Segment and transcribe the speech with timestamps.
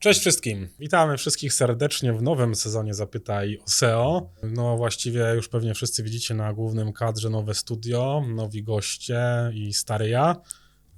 [0.00, 0.68] Cześć wszystkim.
[0.78, 4.30] Witamy wszystkich serdecznie w nowym sezonie Zapytaj o SEO.
[4.42, 9.22] No właściwie już pewnie wszyscy widzicie na głównym kadrze nowe studio, nowi goście
[9.54, 10.36] i stary ja.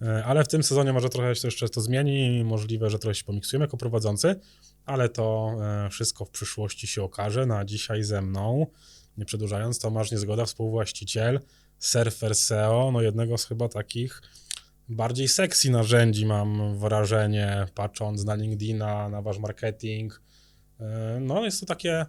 [0.03, 3.25] E, Ale w tym sezonie może trochę się jeszcze to zmieni możliwe, że trochę się
[3.25, 4.41] pomiksujemy jako prowadzący,
[4.85, 7.47] ale to e, wszystko w przyszłości się okaże.
[7.47, 8.67] Na dzisiaj ze mną,
[9.17, 11.41] nie przedłużając, Tomasz Niezgoda, współwłaściciel,
[11.79, 14.23] surfer SEO, no jednego z chyba takich
[14.89, 20.23] bardziej sexy narzędzi, mam wrażenie, patrząc na LinkedIna, na wasz marketing.
[20.81, 22.07] E, No, jest to takie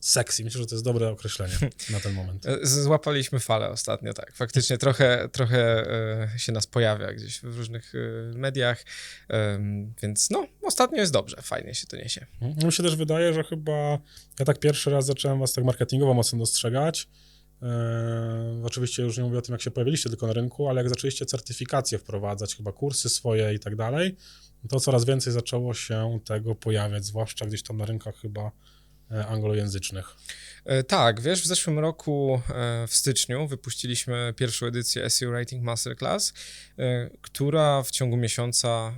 [0.00, 0.44] sexy.
[0.44, 1.54] Myślę, że to jest dobre określenie
[1.90, 2.46] na ten moment.
[2.46, 4.32] E, Złapaliśmy falę ostatnio, tak.
[4.34, 5.90] Faktycznie trochę, trochę
[6.34, 7.92] e, się nas pojawia gdzieś w różnych
[8.34, 8.84] mediach,
[10.02, 12.26] więc no, ostatnio jest dobrze, fajnie się to niesie.
[12.64, 13.98] Mi się też wydaje, że chyba
[14.38, 17.08] ja tak pierwszy raz zacząłem was tak marketingowo mocno dostrzegać.
[17.62, 20.88] E, oczywiście już nie mówię o tym, jak się pojawiliście tylko na rynku, ale jak
[20.88, 24.16] zaczęliście certyfikacje wprowadzać, chyba kursy swoje i tak dalej,
[24.68, 28.50] to coraz więcej zaczęło się tego pojawiać, zwłaszcza gdzieś tam na rynkach chyba
[29.10, 30.16] e, anglojęzycznych.
[30.64, 36.32] E, Tak, wiesz, w zeszłym roku e, w styczniu wypuściliśmy pierwszą edycję SEO Writing Masterclass,
[37.20, 38.94] która w ciągu miesiąca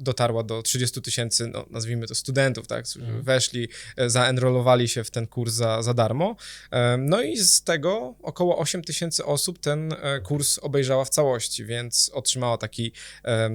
[0.00, 3.22] dotarła do 30 tysięcy, no, nazwijmy to studentów, tak, którzy Mhm.
[3.24, 6.36] weszli, e, zaenrolowali się w ten kurs za, za darmo.
[6.98, 12.10] No i z tego około 8 tysięcy osób ten e, kurs obejrzała w całości, więc
[12.14, 12.92] otrzymała taki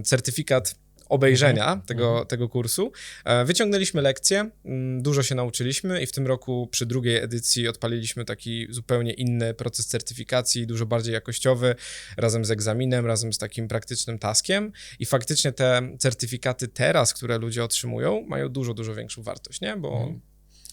[0.03, 0.75] certyfikat
[1.09, 1.81] obejrzenia Mhm.
[1.81, 2.27] tego, Mhm.
[2.27, 2.91] tego kursu.
[3.25, 8.25] E, Wyciągnęliśmy lekcje, mm, dużo się nauczyliśmy i w tym roku przy drugiej edycji odpaliliśmy
[8.25, 11.75] taki zupełnie inny proces certyfikacji, dużo bardziej jakościowy,
[12.17, 17.63] razem z egzaminem, razem z takim praktycznym taskiem i faktycznie te certyfikaty teraz, które ludzie
[17.63, 19.77] otrzymują, mają dużo, dużo większą wartość, nie?
[19.77, 20.19] Bo Mhm.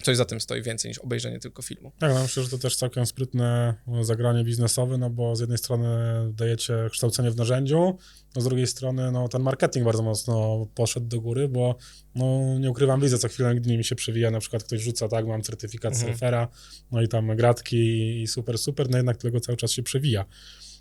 [0.02, 1.92] Coś za tym stoi więcej niż obejrzenie tylko filmu.
[1.98, 5.58] Tak, no myślę, że to też całkiem sprytne no, zagranie biznesowe, no bo z jednej
[5.58, 5.88] strony
[6.32, 7.98] dajecie kształcenie w narzędziu,
[8.36, 11.76] no z drugiej strony no, ten marketing bardzo mocno poszedł do góry, bo
[12.14, 15.26] no, nie ukrywam, widzę co chwilę LinkedInie mi się przewija, na przykład ktoś rzuca, tak,
[15.26, 16.12] mam certyfikat Mhm.
[16.12, 16.48] surfera,
[16.90, 20.24] no i tam gratki i super, super, no jednak tego cały czas się przewija.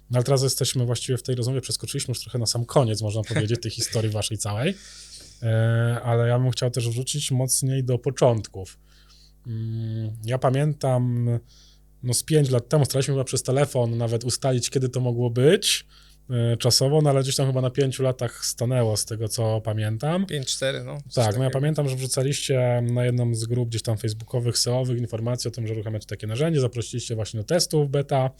[0.09, 3.21] No ale teraz jesteśmy właściwie w tej rozmowie, przeskoczyliśmy już trochę na sam koniec, można
[3.23, 4.75] powiedzieć, tej historii waszej całej,
[5.43, 8.79] e, ale ja bym chciał też wrzucić mocniej do początków.
[9.49, 11.29] Mm, Ja pamiętam,
[12.03, 15.85] no z 5 lat temu staraliśmy chyba przez telefon nawet ustalić, kiedy to mogło być
[16.29, 20.25] e, czasowo, no ale gdzieś tam chyba na 5 latach stanęło z tego, co pamiętam.
[20.25, 20.97] 5-4, no.
[21.13, 25.47] Tak, no ja pamiętam, że wrzucaliście na jedną z grup gdzieś tam facebookowych, SEO-owych informacji
[25.47, 28.31] o tym, że uruchamiacie takie narzędzie, zaprosiliście właśnie do testów beta.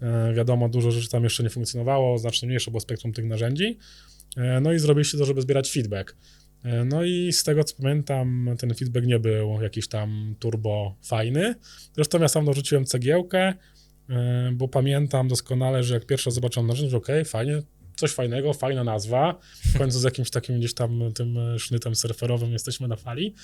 [0.00, 3.78] E, wiadomo, dużo rzeczy tam jeszcze nie funkcjonowało, znacznie mniejsze było spektrum tych narzędzi.
[4.36, 6.16] E, no i zrobiliście to, żeby zbierać feedback.
[6.64, 11.54] E, no i z tego, co pamiętam, ten feedback nie był jakiś tam turbo fajny.
[11.94, 13.54] Zresztą ja sam dorzuciłem cegiełkę,
[14.10, 17.62] e, bo pamiętam doskonale, że jak pierwsze zobaczyłem narzędzie, ok, fajnie,
[17.96, 19.38] coś fajnego, fajna nazwa,
[19.74, 23.34] w końcu z jakimś takim gdzieś tam tym sznytem surferowym jesteśmy na fali,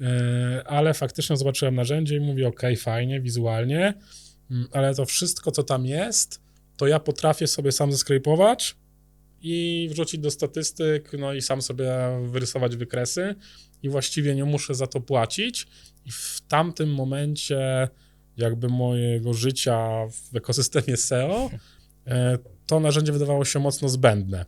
[0.00, 3.94] E, ale faktycznie zobaczyłem narzędzie i mówię, ok, fajnie, wizualnie,
[4.50, 6.40] mm, ale to wszystko, co tam jest,
[6.76, 8.76] to ja potrafię sobie sam zeskrypować
[9.40, 11.92] i wrzucić do statystyk, no i sam sobie
[12.24, 13.34] wyrysować wykresy
[13.82, 15.66] i właściwie nie muszę za to płacić
[16.04, 17.88] i w tamtym momencie
[18.36, 21.50] jakby mojego życia w ekosystemie SEO
[22.06, 24.44] e, to narzędzie wydawało się mocno zbędne.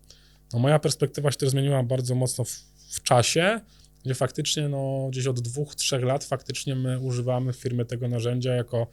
[0.52, 2.50] No moja perspektywa się też zmieniła bardzo mocno w,
[2.90, 3.60] w czasie,
[4.04, 8.54] gdzie faktycznie no, gdzieś od dwóch, trzech lat faktycznie my używamy w firmie tego narzędzia
[8.54, 8.86] jako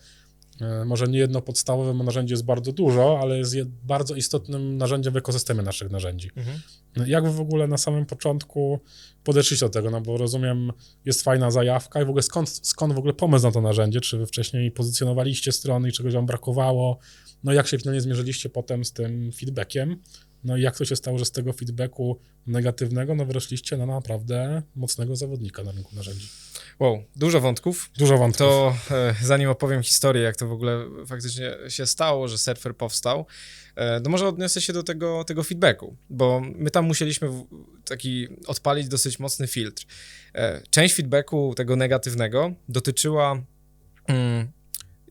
[0.85, 5.13] może nie jedno podstawowe, bo narzędzie jest bardzo dużo, ale jest je bardzo istotnym narzędziem
[5.13, 6.31] w ekosystemie naszych narzędzi.
[6.35, 6.59] Mhm.
[6.95, 8.79] No, Jak wy w ogóle na samym początku
[9.23, 9.89] podeszliście do tego?
[9.91, 10.71] No bo rozumiem,
[11.05, 14.01] jest fajna zajawka i w ogóle skąd, skąd w ogóle pomysł na to narzędzie?
[14.01, 16.99] Czy wy wcześniej pozycjonowaliście strony i czegoś wam brakowało?
[17.43, 20.01] No jak się finalnie zmierzyliście potem z tym feedbackiem?
[20.43, 24.61] No i jak to się stało, że z tego feedbacku negatywnego no wyrosliście na naprawdę
[24.75, 26.27] mocnego zawodnika na rynku narzędzi?
[26.79, 27.89] Wow, dużo wątków.
[27.97, 28.37] Dużo wątków.
[28.47, 33.25] To e, zanim opowiem historię, jak to w ogóle faktycznie się stało, że surfer powstał,
[33.75, 37.45] e, to może odniosę się do tego, tego feedbacku, bo my tam musieliśmy w-
[37.85, 39.85] taki odpalić dosyć mocny filtr.
[40.35, 43.41] E, część feedbacku tego negatywnego dotyczyła
[44.07, 44.47] mm,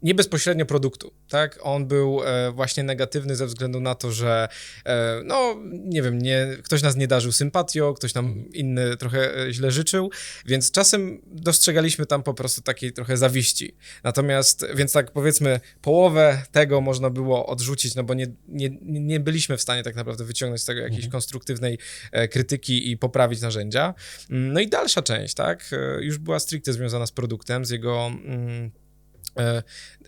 [0.03, 1.59] nie bezpośrednio produktu, tak?
[1.63, 4.49] On był e, właśnie negatywny ze względu na to, że
[4.85, 9.53] e, no, nie wiem, nie, ktoś nas nie darzył sympatią, ktoś nam inny trochę e,
[9.53, 10.11] źle życzył,
[10.47, 13.75] więc czasem dostrzegaliśmy tam po prostu takiej trochę zawiści.
[14.05, 19.57] Natomiast, więc tak powiedzmy, połowę tego można było odrzucić, no bo nie, nie, nie byliśmy
[19.57, 21.13] w stanie tak naprawdę wyciągnąć z tego jakiejś Mhm.
[21.13, 21.79] konstruktywnej
[22.13, 23.95] e, krytyki i poprawić narzędzia.
[24.31, 28.07] Mm, No i dalsza część, tak, e, już była stricte związana z produktem, z jego...
[28.07, 28.71] Mm,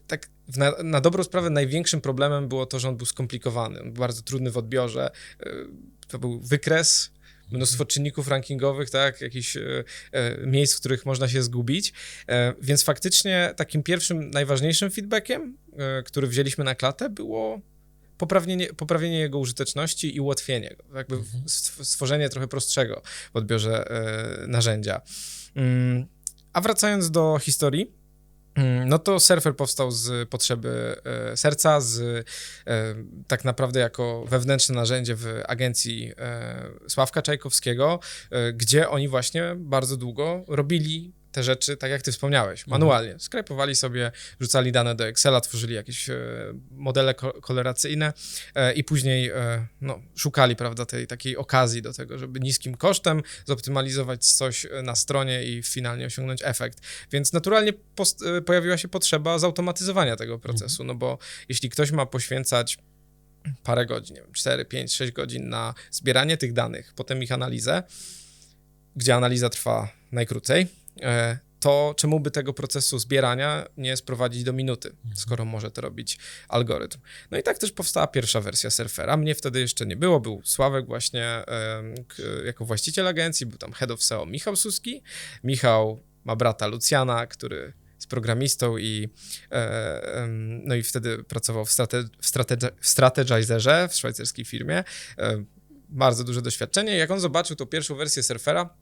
[0.06, 3.92] tak w na, na dobrą sprawę największym problemem było to, że on był skomplikowany, był
[3.92, 5.10] bardzo trudny w odbiorze.
[5.40, 5.50] E,
[6.08, 7.10] To był wykres,
[7.50, 11.92] mnóstwo czynników rankingowych, tak, jakichś e, e, miejsc, w których można się zgubić.
[12.28, 17.60] E, więc faktycznie takim pierwszym, najważniejszym feedbackiem, e, który wzięliśmy na klatę, było
[18.18, 20.96] poprawienie, poprawienie jego użyteczności i ułatwienie go.
[20.98, 21.44] Jakby Mhm.
[21.44, 23.02] stw- stworzenie trochę prostszego
[23.32, 25.00] w odbiorze e, narzędzia.
[25.54, 26.06] Mm,
[26.52, 27.92] A wracając do historii,
[28.86, 32.00] no to Surfer powstał z potrzeby e, serca, z
[32.66, 32.94] e,
[33.26, 38.00] tak naprawdę jako wewnętrzne narzędzie w agencji e, Sławka Czajkowskiego,
[38.54, 43.14] gdzie oni właśnie bardzo długo robili te rzeczy, tak jak ty wspomniałeś, manualnie.
[43.18, 46.16] Skrajpowali sobie, rzucali dane do Excela, tworzyli jakieś e,
[46.70, 48.12] modele ko- koloracyjne
[48.54, 53.22] e, i później e, no, szukali, prawda, tej takiej okazji do tego, żeby niskim kosztem
[53.46, 56.78] zoptymalizować coś na stronie i finalnie osiągnąć efekt.
[57.12, 57.72] Więc naturalnie
[58.46, 61.18] pojawiła się potrzeba zautomatyzowania tego procesu, no bo
[61.48, 62.78] jeśli ktoś ma poświęcać
[63.62, 67.82] parę godzin, nie wiem, 4, 5, 6 godzin na zbieranie tych danych, potem ich analizę,
[68.96, 70.66] gdzie analiza trwa najkrócej,
[71.60, 76.18] to czemu by tego procesu zbierania nie sprowadzić do minuty, skoro może to robić
[76.48, 76.98] algorytm.
[77.30, 79.16] No i tak też powstała pierwsza wersja Surfera.
[79.16, 81.44] Mnie wtedy jeszcze nie było, był Sławek właśnie
[82.44, 85.02] jako właściciel agencji, był tam head of SEO Michał Suski.
[85.44, 89.08] Michał ma brata Lucjana, który jest programistą i
[89.52, 90.26] e,
[90.64, 94.84] no i wtedy pracował w, strate, w, strategi- w Strategizerze, w szwajcarskiej firmie.
[95.18, 95.44] E,
[95.88, 96.96] bardzo duże doświadczenie.
[96.96, 98.74] Jak on zobaczył tą pierwszą wersję Surfera,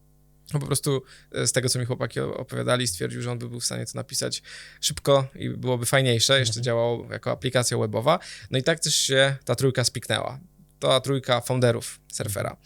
[0.53, 1.03] po prostu
[1.33, 3.93] e, z tego, co mi chłopaki opowiadali, stwierdził, że on by był w stanie to
[3.95, 4.43] napisać
[4.81, 8.19] szybko i byłoby fajniejsze, jeszcze działało jako aplikacja webowa.
[8.51, 10.39] No i tak też się ta trójka spiknęła.
[10.79, 12.57] Ta trójka founderów Surfera.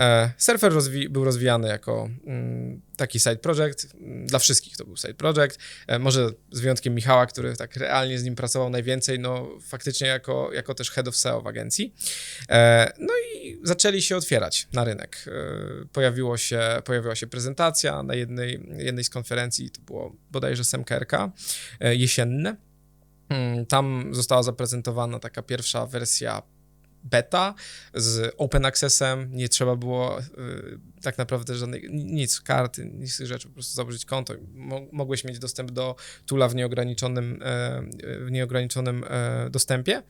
[0.00, 3.94] E, Surfer rozwi- był rozwijany jako mm, taki side project.
[3.94, 5.58] Mm, Dla wszystkich to był side project.
[5.86, 10.52] E, może z wyjątkiem Michała, który tak realnie z nim pracował najwięcej, no faktycznie jako,
[10.52, 11.94] jako też head of SEO w agencji.
[12.50, 15.24] E, no i zaczęli się otwierać na rynek.
[15.92, 21.12] Pojawiło się, pojawiła się prezentacja na jednej, jednej z konferencji, to było bodajże SMKRK,
[21.80, 22.56] jesienne.
[23.28, 26.42] Mm, Tam została zaprezentowana taka pierwsza wersja
[27.04, 27.54] beta
[27.94, 30.24] z open accessem, nie trzeba było y,
[31.02, 34.34] tak naprawdę żadnej, nic, karty, nic tych rzeczy, po prostu założyć konto.
[34.54, 37.82] Mo- mogłeś mieć dostęp do tula w nieograniczonym, e,
[38.26, 40.02] w nieograniczonym e, dostępie.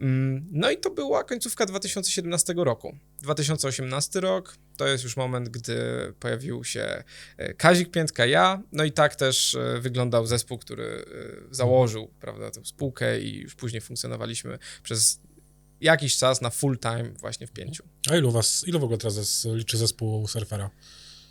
[0.00, 2.98] Mm, No i to była końcówka 2017 roku.
[3.22, 5.76] 2018 rok to jest już moment, gdy
[6.20, 7.04] pojawił się
[7.36, 11.04] e, Kazik Piętka, ja, no i tak też wyglądał zespół, który
[11.50, 15.20] założył, prawda, tę spółkę i już później funkcjonowaliśmy przez
[15.84, 17.84] jakiś czas na full time właśnie w pięciu.
[18.10, 20.70] A ilu was, ilu w ogóle teraz liczy zespół surfera?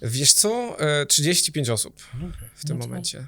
[0.01, 2.49] Wiesz co, e, 35 osób Okay.
[2.55, 3.27] w tym momencie.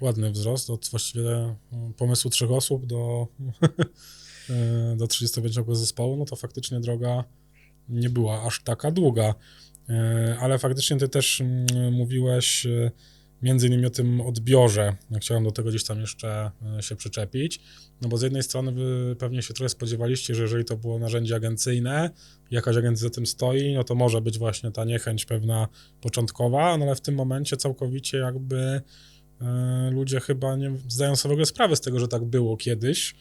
[0.00, 3.28] Ładny wzrost od właściwie mm, pomysłu trzech osób do,
[4.50, 7.24] e, do 35 zespołu, no to faktycznie droga
[7.88, 9.34] nie była aż taka długa.
[9.88, 12.90] E, Ale faktycznie ty też mm, mówiłeś e,
[13.42, 14.96] między innymi o tym odbiorze.
[15.20, 17.60] Chciałem do tego gdzieś tam jeszcze e, się przyczepić.
[18.00, 21.34] No bo z jednej strony wy pewnie się trochę spodziewaliście, że jeżeli to było narzędzie
[21.34, 22.10] agencyjne,
[22.50, 25.68] jakaś agencja za tym stoi, no to może być właśnie ta niechęć pewna
[26.00, 28.80] początkowa, no ale w tym momencie całkowicie jakby
[29.40, 33.14] e, ludzie chyba nie zdają sobie w ogóle sprawy z tego, że tak było kiedyś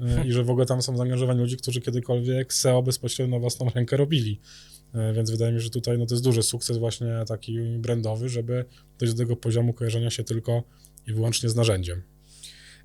[0.00, 3.70] e, i że w ogóle tam są zaangażowani ludzie, którzy kiedykolwiek SEO bezpośrednio na własną
[3.74, 4.40] rękę robili.
[4.96, 8.28] E, Więc wydaje mi się, że tutaj no, to jest duży sukces właśnie taki brandowy,
[8.28, 8.64] żeby
[8.98, 10.62] dojść do tego poziomu kojarzenia się tylko
[11.06, 12.02] i wyłącznie z narzędziem.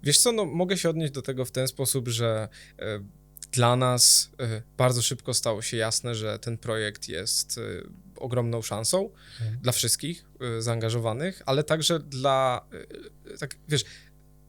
[0.04, 2.48] Wiesz co, no mogę się odnieść do tego w ten sposób, że
[2.80, 3.00] e,
[3.52, 7.60] dla nas e, bardzo szybko stało się jasne, że ten projekt jest
[8.16, 9.10] ogromną szansą
[9.42, 9.60] Mhm.
[9.62, 10.26] dla wszystkich
[10.60, 12.66] zaangażowanych, ale także dla,
[13.40, 13.84] tak wiesz,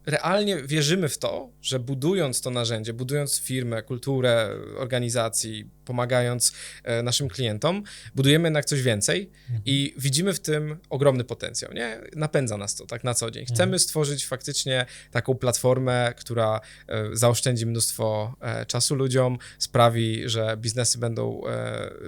[0.07, 6.53] realnie wierzymy w to, że budując to narzędzie, budując firmę, kulturę organizacji, pomagając
[6.85, 7.83] e, naszym klientom,
[8.15, 9.31] budujemy jednak coś więcej
[9.65, 12.01] i widzimy w tym ogromny potencjał, nie?
[12.17, 13.47] Napędza nas to tak na co dzień.
[13.47, 20.99] Chcemy stworzyć faktycznie taką platformę, która e, zaoszczędzi mnóstwo e, czasu ludziom, sprawi, że biznesy
[20.99, 21.43] będą,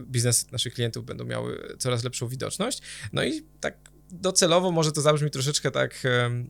[0.02, 2.82] biznesy naszych klientów będą miały coraz lepszą widoczność.
[3.12, 6.02] No i tak docelowo może to zabrzmi troszeczkę tak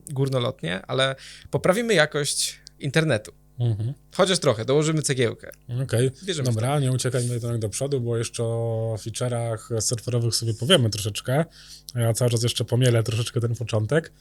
[0.09, 1.15] górnolotnie, ale
[1.51, 3.31] poprawimy jakość internetu.
[3.59, 3.93] Mhm.
[4.15, 5.51] Chociaż trochę, dołożymy cegiełkę.
[5.83, 10.89] Okej, w dobra, nie uciekajmy jednak do przodu, bo jeszcze o feature'ach surferowych sobie powiemy
[10.89, 11.45] troszeczkę.
[11.95, 14.11] Ja cały czas jeszcze pomielę troszeczkę ten początek,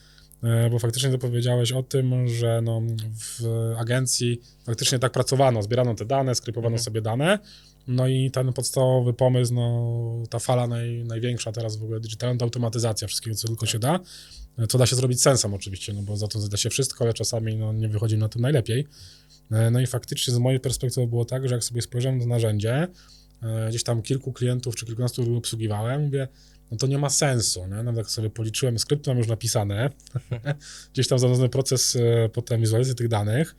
[0.42, 2.82] e, bo faktycznie to powiedziałeś o tym, że no,
[3.18, 3.44] w
[3.78, 6.84] agencji faktycznie tak pracowano, zbierano te dane, skrypowano Mhm.
[6.84, 7.38] sobie dane,
[7.86, 12.44] no i ten podstawowy pomysł, no ta fala naj, największa teraz w ogóle digitalna, to
[12.44, 14.00] automatyzacja wszystkiego, co tylko się da,
[14.68, 17.56] co da się zrobić sensem oczywiście, no bo za to da się wszystko, ale czasami
[17.56, 18.86] no, nie wychodzi na tym najlepiej.
[19.50, 22.88] E, No i faktycznie z mojej perspektywy było tak, że jak sobie spojrzałem na narzędzie,
[23.42, 26.28] e, gdzieś tam kilku klientów czy kilkunastu obsługiwałem, mówię,
[26.70, 27.82] no to nie ma sensu, nie?
[27.82, 29.90] Nawet jak sobie policzyłem, skrypty mam już napisane,
[30.92, 33.56] gdzieś tam zanudzony proces e, potem wizualizacji tych danych,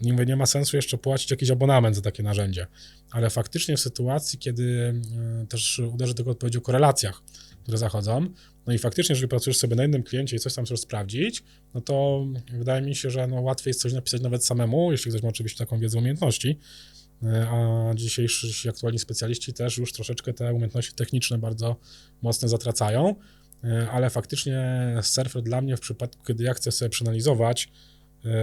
[0.00, 2.66] i mówię, nie ma sensu jeszcze płacić jakiś abonament za takie narzędzie.
[3.10, 4.94] Ale faktycznie w sytuacji, kiedy
[5.42, 7.22] e, też uderzy tylko odpowiedź o korelacjach,
[7.62, 8.26] które zachodzą,
[8.66, 11.80] no i faktycznie, jeżeli pracujesz sobie na jednym kliencie i coś tam chcesz sprawdzić, no
[11.80, 15.28] to wydaje mi się, że no łatwiej jest coś napisać nawet samemu, jeśli ktoś ma
[15.28, 16.58] oczywiście taką wiedzę, umiejętności,
[17.22, 21.76] E, a dzisiejsi aktualni specjaliści też już troszeczkę te umiejętności techniczne bardzo
[22.22, 23.14] mocno zatracają,
[23.64, 27.68] E, ale faktycznie surfer dla mnie w przypadku, kiedy ja chcę sobie przeanalizować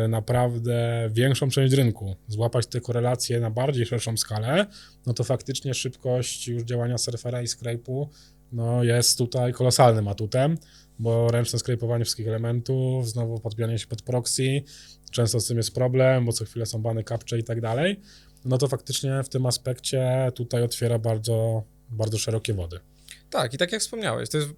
[0.09, 4.65] naprawdę większą część rynku, złapać te korelacje na bardziej szerszą skalę,
[5.05, 8.07] no to faktycznie szybkość już działania surfera i scrape'u
[8.51, 10.57] no jest tutaj kolosalnym atutem,
[10.99, 14.63] bo ręczne skrypowanie wszystkich elementów, znowu podbijanie się pod proxy,
[15.11, 18.01] często z tym jest problem, bo co chwilę są bany capture i tak dalej,
[18.45, 22.79] no to faktycznie w tym aspekcie tutaj otwiera bardzo, bardzo szerokie wody.
[23.29, 24.49] Tak, i tak jak wspomniałeś, to jest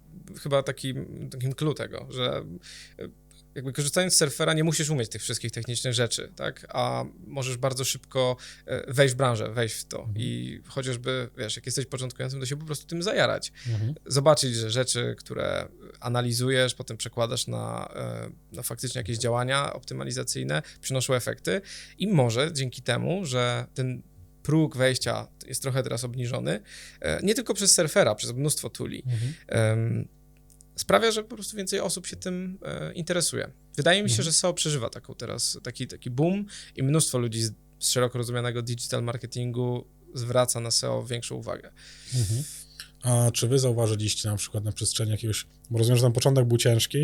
[0.42, 0.94] chyba taki,
[1.30, 2.44] takim clue tego, że
[3.54, 7.84] jakby korzystając z surfera nie musisz umieć tych wszystkich technicznych rzeczy, tak, a możesz bardzo
[7.84, 8.36] szybko
[8.66, 10.08] e, wejść w branżę, wejść w to.
[10.16, 13.52] I chociażby, wiesz, jak jesteś początkującym, to się po prostu tym zajarać.
[14.06, 15.68] Zobaczyć, że rzeczy, które
[16.00, 21.60] analizujesz, potem przekładasz na, e, na faktycznie jakieś działania optymalizacyjne, przynoszą efekty.
[21.98, 24.02] I może dzięki temu, że ten
[24.42, 26.60] próg wejścia jest trochę teraz obniżony,
[27.00, 29.02] e, nie tylko przez surfera, przez mnóstwo tuli,
[29.46, 30.08] em,
[30.78, 33.50] sprawia, że po prostu więcej osób się tym e, interesuje.
[33.76, 34.24] Wydaje mi się, Mhm.
[34.24, 38.62] że SEO przeżywa taką teraz, taki, taki boom i mnóstwo ludzi z, z szeroko rozumianego
[38.62, 41.72] digital marketingu zwraca na SEO większą uwagę.
[42.14, 42.42] Mhm.
[43.02, 46.58] A czy wy zauważyliście na przykład na przestrzeni jakiegoś, bo rozumiem, że ten początek był
[46.58, 46.98] ciężki,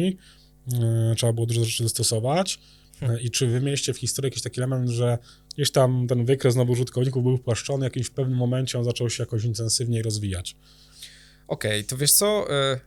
[0.68, 2.60] yy, trzeba było dużo rzeczy dostosować
[3.00, 3.18] Hmm.
[3.18, 5.18] yy, i czy wy mieliście w historii jakiś taki element, że
[5.54, 9.22] gdzieś tam ten wykres nowych użytkowników był wpłaszczony, jakimś w pewnym momencie on zaczął się
[9.22, 10.56] jakoś intensywniej rozwijać?
[11.48, 12.80] Okej, to wiesz co, e,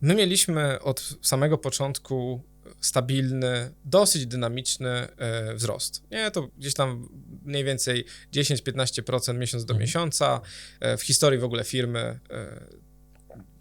[0.00, 2.42] my mieliśmy od samego początku
[2.80, 6.02] stabilny, dosyć dynamiczny e, wzrost.
[6.10, 7.08] Nie, to gdzieś tam
[7.44, 9.80] mniej więcej 10-15% miesiąc do Mhm.
[9.80, 10.40] miesiąca.
[10.80, 12.64] E, W historii w ogóle firmy e,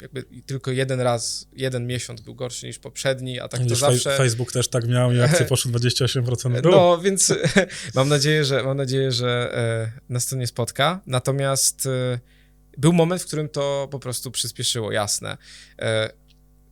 [0.02, 4.18] jakby tylko jeden raz, jeden miesiąc był gorszy niż poprzedni, a tak to Widzisz, zawsze...
[4.18, 6.72] Facebook też tak miał i akcje poszły 28% w dół.
[6.72, 7.34] No, więc
[7.96, 9.54] mam nadzieję, że, mam nadzieję, że
[10.10, 11.02] nas to nie spotka.
[11.06, 11.88] Natomiast
[12.78, 15.38] był moment, w którym to po prostu przyspieszyło, jasne.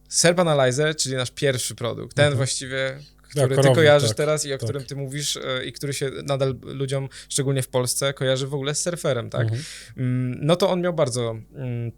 [0.08, 2.38] Serp Analyzer, czyli nasz pierwszy produkt, ten Mhm.
[2.38, 3.00] właściwie,
[3.30, 4.64] który ty korownik, kojarzysz tak, teraz i o tak.
[4.64, 8.76] którym ty mówisz e, i który się nadal ludziom, szczególnie w Polsce, kojarzy w ogóle
[8.76, 9.42] z surferem, tak?
[9.42, 9.62] Mhm.
[9.98, 11.92] Mm, no to on miał bardzo mm,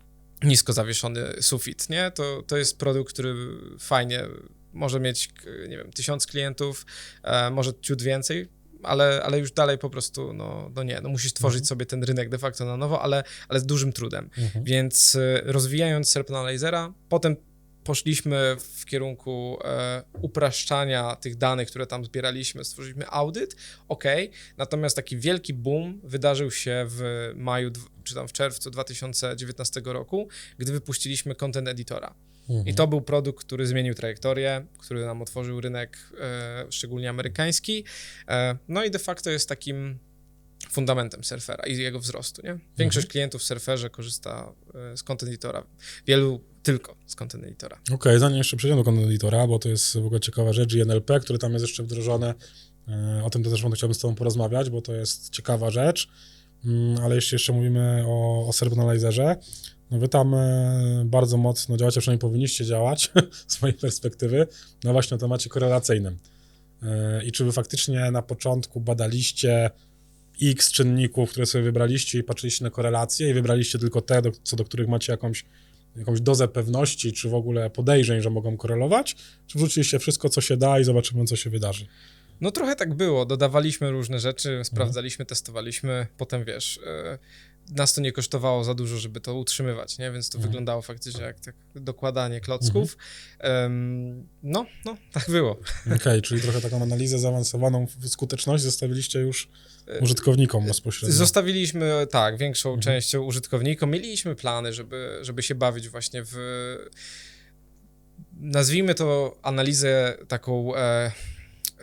[0.43, 2.11] nisko zawieszony sufit, nie?
[2.11, 3.35] To, to jest produkt, który
[3.79, 4.25] fajnie
[4.73, 5.29] może mieć,
[5.67, 6.85] nie wiem, tysiąc klientów,
[7.23, 8.47] e, może ciut więcej,
[8.83, 11.65] ale, ale już dalej po prostu, no, no nie, no musisz tworzyć Mhm.
[11.65, 14.29] sobie ten rynek de facto na nowo, ale, ale z dużym trudem.
[14.37, 14.65] Mhm.
[14.65, 17.35] Więc e, rozwijając Serp Analyzera, potem
[17.89, 23.55] poszliśmy w kierunku e, upraszczania tych danych, które tam zbieraliśmy, stworzyliśmy audyt,
[23.87, 24.03] ok,
[24.57, 27.71] natomiast taki wielki boom wydarzył się w maju,
[28.03, 30.27] czy tam w czerwcu 2019 roku,
[30.57, 32.15] gdy wypuściliśmy Content Editora.
[32.49, 32.67] Mhm.
[32.67, 37.83] I to był produkt, który zmienił trajektorię, który nam otworzył rynek, e, szczególnie amerykański.
[38.27, 39.99] E, no i de facto jest takim
[40.71, 42.41] fundamentem surfera i jego wzrostu.
[42.41, 42.59] Nie?
[42.77, 44.53] Większość klientów w surferze korzysta
[44.93, 45.63] e, z Content Editora.
[46.07, 47.79] Wielu tylko z Content Editora.
[47.91, 50.81] Okej, zanim jeszcze przejdziemy do content editora, bo to jest w ogóle ciekawa rzecz, i
[50.81, 52.33] NLP, które tam jest jeszcze wdrożone,
[53.23, 56.09] o tym też chciałbym z tobą porozmawiać, bo to jest ciekawa rzecz,
[56.65, 59.35] Mm, ale jeśli jeszcze mówimy o, o Serb Analyzerze,
[59.91, 63.11] no wy tam e, bardzo mocno działacie, przynajmniej powinniście działać
[63.47, 64.47] z mojej perspektywy,
[64.83, 66.17] no właśnie na temacie korelacyjnym.
[66.83, 69.69] E, I czy wy faktycznie na początku badaliście
[70.41, 74.55] x czynników, które sobie wybraliście i patrzyliście na korelacje i wybraliście tylko te, do, co
[74.55, 75.45] do których macie jakąś
[75.95, 79.15] jakąś dozę pewności, czy w ogóle podejrzeń, że mogą korelować,
[79.47, 81.85] czy wrzuciliście wszystko, co się da i zobaczymy, co się wydarzy.
[82.41, 83.25] No trochę tak było.
[83.25, 86.07] Dodawaliśmy różne rzeczy, sprawdzaliśmy, testowaliśmy.
[86.17, 87.19] Potem wiesz, e,
[87.69, 90.11] nas to nie kosztowało za dużo, żeby to utrzymywać, nie?
[90.11, 90.49] Więc to Mhm.
[90.51, 92.97] wyglądało faktycznie jak tak dokładanie klocków.
[93.39, 95.59] Em, no, no, tak było.
[95.95, 99.49] Okej, czyli trochę taką analizę zaawansowaną w skuteczność zostawiliście już
[100.01, 101.15] użytkownikom bezpośrednio.
[101.17, 102.81] Zostawiliśmy, tak, większą Mhm.
[102.81, 103.89] część użytkownikom.
[103.91, 106.35] Mieliśmy plany, żeby, żeby się bawić właśnie w,
[108.39, 111.11] nazwijmy to analizę taką e,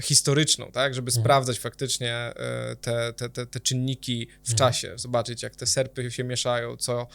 [0.02, 1.22] historyczną, tak, żeby Mhm.
[1.24, 4.56] sprawdzać faktycznie e, te, te, te, te czynniki w Mhm.
[4.58, 7.06] czasie, zobaczyć jak te serpy się mieszają, co,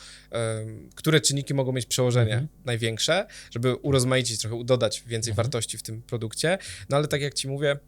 [0.95, 2.47] które czynniki mogą mieć przełożenie Mhm.
[2.65, 5.45] największe, żeby urozmaicić, trochę dodać więcej Mhm.
[5.45, 6.57] wartości w tym produkcie.
[6.89, 7.79] No ale tak jak ci mówię,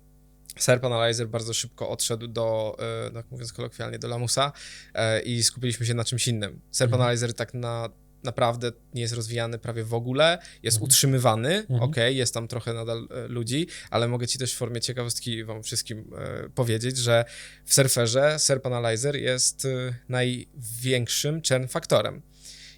[0.57, 2.77] SERP Analyzer bardzo szybko odszedł do,
[3.13, 4.51] tak mówiąc kolokwialnie, do lamusa
[4.93, 6.61] e, i skupiliśmy się na czymś innym.
[6.71, 7.01] SERP Mhm.
[7.01, 7.89] Analyzer tak na,
[8.23, 10.89] naprawdę nie jest rozwijany prawie w ogóle, jest Mhm.
[10.89, 11.81] utrzymywany, Mhm.
[11.81, 15.63] ok, jest tam trochę nadal e, ludzi, ale mogę ci też w formie ciekawostki wam
[15.63, 17.25] wszystkim e, powiedzieć, że
[17.65, 19.69] w Surferze SERP Analyzer jest e,
[20.09, 22.21] największym churn faktorem.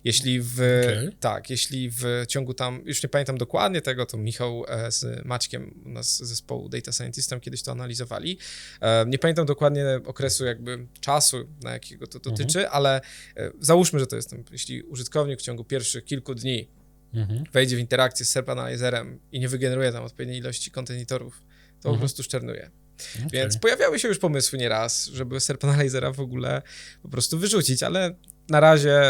[0.06, 1.10] Jeśli w, Okej.
[1.20, 5.82] tak, jeśli w ciągu tam, już nie pamiętam dokładnie tego, to Michał e, z Maćkiem
[5.86, 8.38] u nas z zespołu Data Scientistem kiedyś to analizowali.
[8.82, 13.02] E, Nie pamiętam dokładnie okresu jakby czasu, na jakiego to dotyczy, ale
[13.38, 16.68] e, załóżmy, że to jest, tam, jeśli użytkownik w ciągu pierwszych kilku dni
[17.14, 17.44] Mhm.
[17.54, 21.42] wejdzie w interakcję z SERP Analyzerem i nie wygeneruje tam odpowiedniej ilości kontenerów,
[21.78, 22.00] to po Mhm.
[22.00, 22.72] prostu szczernuje.
[23.16, 23.30] Okej.
[23.32, 26.62] Więc pojawiały się już pomysły nieraz, żeby SERP Analyzera w ogóle
[27.02, 28.16] po prostu wyrzucić, ale
[28.50, 29.02] na razie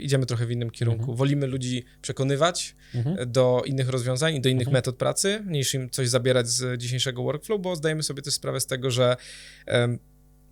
[0.00, 1.00] idziemy trochę w innym kierunku.
[1.02, 1.18] Mhm.
[1.18, 3.32] Wolimy ludzi przekonywać Mhm.
[3.32, 4.72] do innych rozwiązań i do innych Mhm.
[4.74, 8.66] metod pracy, niż im coś zabierać z dzisiejszego workflow, bo zdajemy sobie też sprawę z
[8.66, 9.16] tego, że
[9.66, 9.98] em,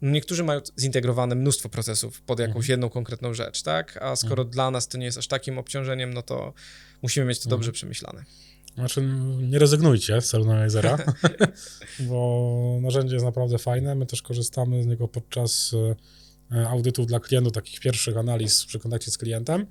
[0.03, 2.71] niektórzy mają zintegrowane mnóstwo procesów pod jakąś Mhm.
[2.71, 3.97] jedną konkretną rzecz, tak?
[4.03, 6.53] A skoro dla nas to nie jest aż takim obciążeniem, no to
[7.03, 7.51] musimy mieć to Mhm.
[7.51, 8.25] dobrze przemyślane.
[8.75, 9.03] Znaczy,
[9.43, 10.99] nie rezygnujcie z Analyzera,
[12.09, 13.95] bo narzędzie jest naprawdę fajne.
[13.95, 15.95] My też korzystamy z niego podczas e,
[16.69, 19.67] audytów dla klientów, takich pierwszych analiz przy kontakcie z klientem.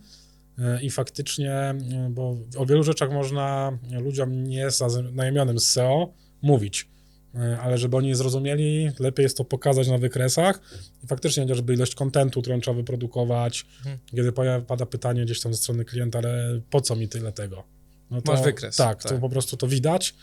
[0.60, 1.76] E, I faktycznie, e,
[2.10, 6.88] bo o wielu rzeczach można ludziom nie zaznajomionym z SEO mówić,
[7.36, 10.62] E, ale żeby oni zrozumieli, lepiej jest to pokazać na wykresach
[11.04, 13.98] i faktycznie chociażby ilość kontentu, którą trzeba wyprodukować, Mhm.
[14.06, 14.32] kiedy
[14.68, 17.64] pada pytanie gdzieś tam ze strony klienta, ale po co mi tyle tego?
[18.12, 19.12] No Masz wykres, Tak, tak.
[19.12, 20.16] to po prostu to widać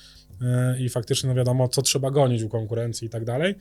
[0.43, 3.55] e, i faktycznie no wiadomo, co trzeba gonić u konkurencji i tak dalej.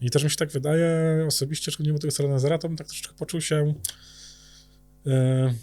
[0.00, 0.88] I też mi się tak wydaje
[1.26, 3.74] osobiście, że nie było tego strony zera, to bym tak troszeczkę poczuł się
[5.06, 5.54] e, e,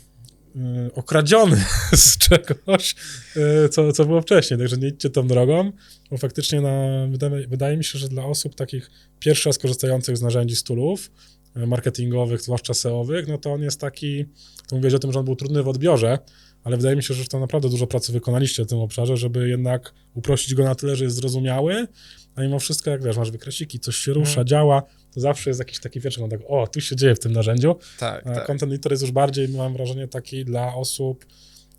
[0.95, 2.95] okradziony z czegoś,
[3.35, 4.59] e, co, co było wcześniej.
[4.59, 5.71] Także nie idźcie tą drogą,
[6.11, 10.21] bo faktycznie na, wydaje, wydaje mi się, że dla osób takich pierwszy raz korzystających z
[10.21, 11.11] narzędzi stulów,
[11.55, 14.25] e, marketingowych, zwłaszcza SEO-owych, no to on jest taki,
[14.67, 16.19] to mówiłeś o tym, że on był trudny w odbiorze,
[16.63, 19.93] ale wydaje mi się, że tam naprawdę dużo pracy wykonaliście w tym obszarze, żeby jednak
[20.13, 21.87] uprościć go na tyle, że jest zrozumiały,
[22.35, 24.47] a mimo wszystko, jak wiesz, masz wykresiki, coś się rusza, Mhm.
[24.47, 24.81] działa,
[25.13, 28.27] to zawsze jest jakiś taki pierwszy kontakt, o, tu się dzieje w tym narzędziu, Tak,
[28.27, 28.45] a tak.
[28.45, 31.25] content editor jest już bardziej, mam wrażenie, taki dla osób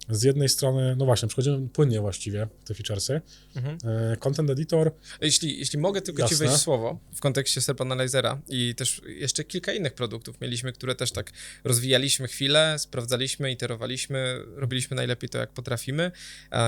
[0.09, 3.21] z jednej strony, no właśnie, przechodzimy płynnie właściwie te featuresy.
[3.57, 3.79] Mhm.
[4.13, 6.47] E, Content editor, Jeśli, jeśli mogę tylko ci Jasne.
[6.47, 10.95] wejść w słowo w kontekście SERP Analyzera i też jeszcze kilka innych produktów mieliśmy, które
[10.95, 11.33] też tak
[11.65, 16.11] rozwijaliśmy chwilę, sprawdzaliśmy, iterowaliśmy, robiliśmy najlepiej to, jak potrafimy,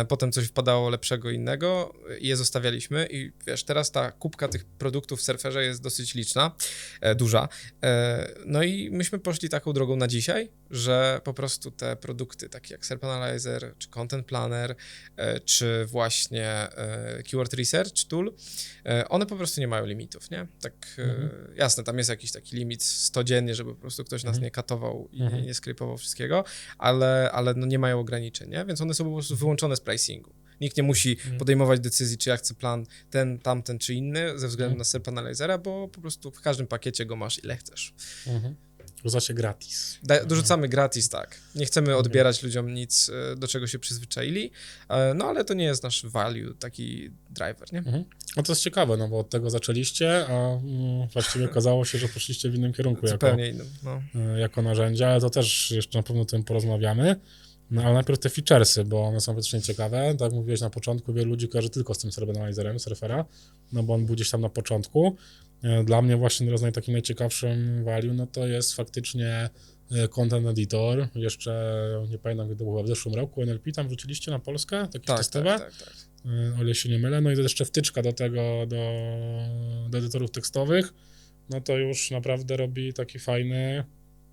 [0.08, 5.20] potem coś wpadało lepszego innego i je zostawialiśmy i wiesz, teraz ta kubka tych produktów
[5.20, 6.56] w Surferze jest dosyć liczna,
[7.00, 7.48] e, duża,
[7.82, 12.74] e, no i myśmy poszli taką drogą na dzisiaj, że po prostu te produkty takie
[12.74, 13.23] jak SERP Analyzer,
[13.78, 14.74] czy Content Planner,
[15.16, 18.34] e, czy właśnie e, Keyword Research Tool,
[18.86, 20.46] e, one po prostu nie mają limitów, nie?
[20.60, 21.30] Tak Mhm.
[21.56, 24.44] jasne, tam jest jakiś taki limit 100 dziennie, żeby po prostu ktoś nas Mhm.
[24.44, 25.40] nie katował i Mhm.
[25.42, 26.44] nie, nie skrypował wszystkiego,
[26.78, 28.64] ale, ale no nie mają ograniczeń, nie?
[28.64, 30.34] Więc one są po prostu wyłączone z pricingu.
[30.60, 31.38] Nikt nie musi Mhm.
[31.38, 34.78] podejmować decyzji, czy ja chcę plan ten, tamten czy inny ze względu Mhm.
[34.78, 37.94] na SERP Analyzera, bo po prostu w każdym pakiecie go masz ile chcesz.
[38.26, 38.54] mhm.
[39.04, 39.98] Rozacie gratis.
[40.02, 41.40] Da, dorzucamy gratis, tak.
[41.54, 42.00] Nie chcemy Mhm.
[42.00, 44.50] odbierać ludziom nic, e, do czego się przyzwyczaili,
[44.88, 47.78] e, no ale to nie jest nasz value, taki driver, nie?
[47.78, 48.04] Mhm.
[48.36, 52.08] No to jest ciekawe, no bo od tego zaczęliście, a mm, właściwie okazało się, że
[52.08, 53.66] poszliście w innym kierunku jako, innym.
[53.82, 54.02] No.
[54.14, 57.16] e, jako narzędzia, ale to też jeszcze na pewno o tym porozmawiamy.
[57.70, 60.12] No ale najpierw te featuresy, bo one są faktycznie ciekawe.
[60.12, 63.24] Tak jak mówiłeś na początku, wielu ludzi kojarzy tylko z tym Server Analyzerem, Surfera,
[63.72, 65.16] no bo on był gdzieś tam na początku.
[65.64, 69.48] E, Dla mnie właśnie teraz takim najciekawszym value, no to jest faktycznie
[69.92, 71.08] e, Content Editor.
[71.14, 71.74] Jeszcze
[72.10, 75.18] nie pamiętam, kiedy to było w zeszłym roku, NLP tam wrzuciliście na Polskę, takie Tak,
[75.18, 75.44] testowe.
[75.58, 75.94] tak, tak, tak.
[76.32, 77.20] Y, o ile się nie mylę.
[77.20, 78.76] No i to jeszcze wtyczka do tego, do,
[79.90, 80.94] do edytorów tekstowych,
[81.50, 83.84] no to już naprawdę robi taki fajny,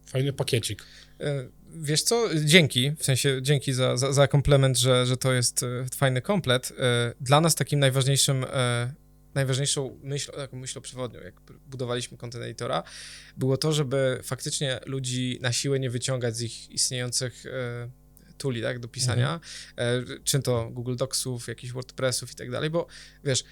[0.05, 0.83] fajny pakiecik.
[1.19, 5.63] E, Wiesz co, dzięki, w sensie dzięki za, za, za komplement, że, że to jest
[5.63, 6.73] e, fajny komplet.
[6.79, 8.93] E, Dla nas takim najważniejszym, e,
[9.35, 12.83] najważniejszą myśl, taką myślą przewodnią, jak budowaliśmy content editora,
[13.37, 17.91] było to, żeby faktycznie ludzi na siłę nie wyciągać z ich istniejących e,
[18.37, 19.39] tuli, tak, do pisania,
[19.77, 22.87] e, czy to Google Docsów, jakichś WordPressów i tak dalej, bo
[23.23, 23.43] wiesz,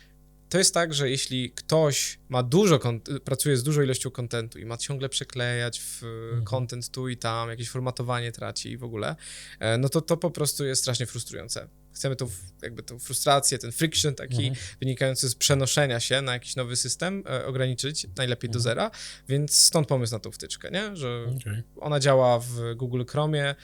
[0.49, 2.79] to jest tak, że jeśli ktoś ma dużo,
[3.23, 6.43] pracuje z dużą ilością kontentu i ma ciągle przeklejać w Mhm.
[6.43, 9.15] content tu i tam, jakieś formatowanie traci i w ogóle,
[9.59, 11.67] e, no to to po prostu jest strasznie frustrujące.
[11.99, 12.29] Chcemy tą,
[12.61, 14.55] jakby tą frustrację, ten friction taki Mhm.
[14.79, 18.63] wynikający z przenoszenia się na jakiś nowy system e, ograniczyć, najlepiej do Mhm.
[18.63, 18.91] zera,
[19.27, 20.95] więc stąd pomysł na tą wtyczkę, nie?
[20.95, 21.63] Że Okej.
[21.79, 23.55] ona działa w Google Chromie, e,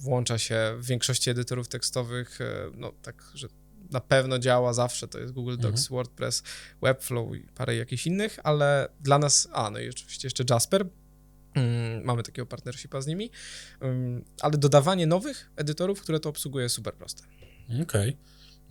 [0.00, 3.48] włącza się w większości edytorów tekstowych, e, no tak, że
[3.90, 6.42] na pewno działa zawsze, to jest Google Docs, WordPress,
[6.82, 10.86] Webflow i parę jakichś innych, ale dla nas, a no i oczywiście jeszcze Jasper,
[12.04, 13.30] Mamy takiego partnershipa z nimi,
[13.82, 17.22] Ym, ale dodawanie nowych edytorów, które to obsługuje, jest super proste.
[17.82, 18.16] Okej.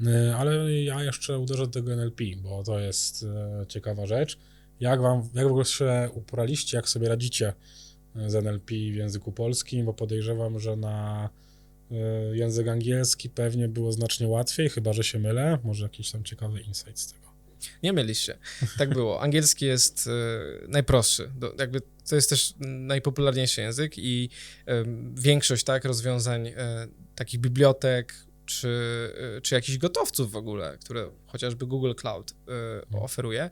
[0.02, 4.38] Y, Ale ja jeszcze uderzę do tego NLP, bo to jest e, ciekawa rzecz.
[4.80, 7.54] Jak wam, jak w ogóle się uporaliście, jak sobie radzicie
[8.16, 11.30] e, z NLP w języku polskim, bo podejrzewam, że na
[11.92, 11.96] e,
[12.38, 15.60] język angielski pewnie było znacznie łatwiej, chyba że się mylę.
[15.64, 17.27] Może jakiś tam ciekawy insight z tego.
[17.84, 18.38] Nie mylisz się.
[18.78, 19.22] Tak było.
[19.22, 20.12] Angielski jest e,
[20.68, 21.32] najprostszy.
[21.36, 24.30] Do, jakby to jest też najpopularniejszy język i
[24.66, 28.14] em, większość tak rozwiązań e, takich bibliotek
[28.46, 28.70] czy,
[29.38, 32.34] e, czy jakichś gotowców w ogóle, które chociażby Google Cloud
[32.94, 33.50] e, oferuje,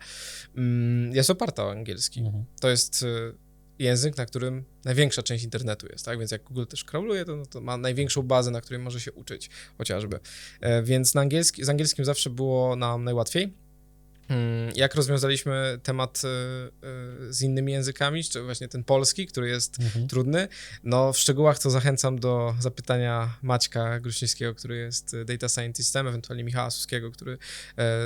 [0.55, 2.19] mm, jest oparta o angielski.
[2.19, 2.45] Mhm.
[2.61, 3.33] To jest e,
[3.79, 6.19] język, na którym największa część internetu jest, tak?
[6.19, 9.11] Więc jak Google też crawluje, to, no to ma największą bazę, na której może się
[9.11, 10.19] uczyć chociażby.
[10.61, 13.53] E, Więc na angielski, z angielskim zawsze było nam najłatwiej.
[14.29, 16.27] Mm, Jak rozwiązaliśmy temat e,
[17.27, 20.07] e, z innymi językami, czy właśnie ten polski, który jest Mhm.
[20.07, 20.47] trudny,
[20.83, 26.43] no w szczegółach to zachęcam do zapytania Maćka Gruśnickiego, który jest e, data scientistem, ewentualnie
[26.43, 27.37] Michała Suskiego, który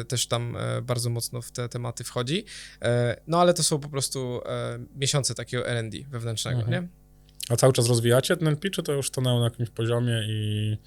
[0.08, 2.45] też tam bardzo mocno w te tematy wchodzi.
[3.27, 4.41] No ale to są po prostu
[4.95, 6.84] miesiące takiego R&D wewnętrznego, Mhm.
[6.84, 6.89] nie?
[7.49, 10.77] A cały czas rozwijacie ten NLP, czy to już stanęło na jakimś poziomie i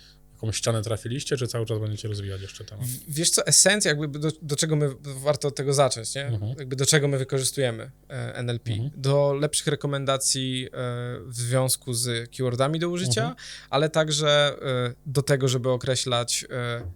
[0.42, 2.86] jakąś ścianę trafiliście, czy cały czas będziecie rozwijać jeszcze temat?
[3.08, 6.26] Wiesz co, esencja, jakby do, do czego my, warto od tego zacząć, nie?
[6.26, 6.54] Mhm.
[6.58, 8.70] Jakby do czego my wykorzystujemy e, NLP?
[8.70, 8.90] Mhm.
[8.96, 10.68] Do lepszych rekomendacji e,
[11.26, 13.36] w związku z keywordami do użycia, Mhm.
[13.70, 16.44] ale także e, do tego, żeby określać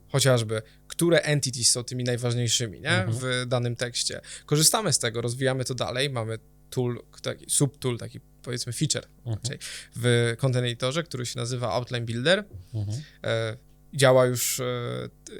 [0.09, 2.90] chociażby, które entities są tymi najważniejszymi, nie?
[2.90, 3.18] Mhm.
[3.20, 4.20] W danym tekście.
[4.46, 6.38] Korzystamy z tego, rozwijamy to dalej, mamy
[6.70, 9.37] tool, taki subtool, taki powiedzmy feature Mhm.
[9.37, 9.59] raczej
[9.96, 12.44] w Content Editorze, który się nazywa Outline Builder.
[12.74, 13.02] Mhm.
[13.24, 13.56] E,
[13.94, 14.64] działa już e,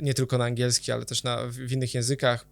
[0.02, 2.46] nie tylko na angielski, ale też na, w, innych językach.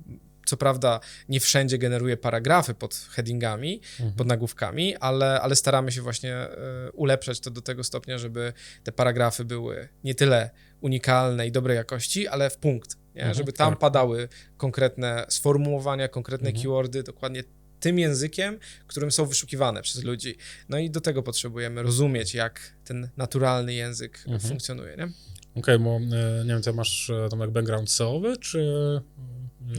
[0.46, 4.12] Co prawda nie wszędzie generuje paragrafy pod headingami, Mhm.
[4.16, 6.48] pod nagłówkami, ale, ale staramy się właśnie e,
[6.92, 8.52] ulepszać to do tego stopnia, żeby
[8.84, 13.20] te paragrafy były nie tyle unikalne i dobrej jakości, ale w punkt, nie?
[13.20, 13.78] Mhm, żeby tam tak.
[13.78, 17.44] padały konkretne sformułowania, konkretne keywordy, dokładnie
[17.85, 20.37] tym językiem, którym są wyszukiwane przez ludzi.
[20.68, 24.40] No i do tego potrzebujemy rozumieć, jak ten naturalny język Mhm.
[24.40, 24.97] funkcjonuje.
[24.97, 25.09] Nie?
[25.55, 26.01] Okej, bo e,
[26.44, 28.61] nie wiem, ty masz e, tam jak background SEO-owy, czy...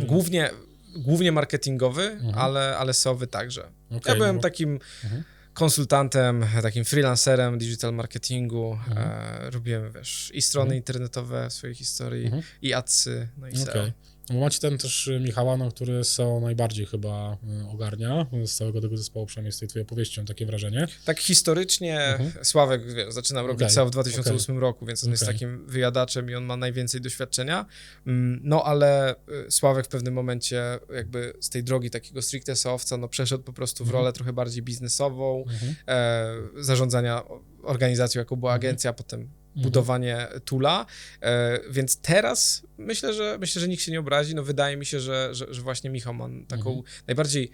[0.02, 0.50] e, Głównie,
[0.96, 2.36] głównie marketingowy, Mhm.
[2.36, 3.62] ale, ale SEOwy także.
[3.90, 5.24] okej, Ja byłem bo- takim Mhm.
[5.54, 8.74] konsultantem, takim freelancerem digital marketingu.
[8.88, 8.98] Mhm.
[8.98, 10.78] E, robiłem, wiesz, i strony Mhm.
[10.78, 12.42] internetowe swojej historii, Mhm.
[12.62, 13.92] i adsy, no i SEO.
[14.34, 18.98] Macie ten też e, Michała, no, który SEO najbardziej chyba e, ogarnia z całego tego
[18.98, 20.88] zespołu, przynajmniej z tej twojej opowieści, mam takie wrażenie.
[21.06, 22.46] Tak historycznie Mhm.
[22.46, 25.36] Sławek, wiesz, zaczynał robić SEO w 2008 roku, więc on jest Okej.
[25.36, 27.66] takim wyjadaczem i on ma najwięcej doświadczenia.
[28.08, 29.16] Mm, No ale
[29.48, 30.64] y, Sławek w pewnym momencie
[30.96, 34.02] jakby z tej drogi takiego stricte SEOwca, no przeszedł po prostu w Mhm.
[34.02, 35.76] rolę trochę bardziej biznesową, Mhm.
[35.88, 37.24] e, zarządzania
[37.64, 38.62] organizacją, jaką była Mhm.
[38.70, 40.86] agencja, potem budowanie tula,
[41.22, 45.00] e, więc teraz myślę, że myślę, że nikt się nie obrazi, no wydaje mi się,
[45.00, 46.84] że, że, że właśnie Michał ma taką Mhm.
[47.08, 47.52] najbardziej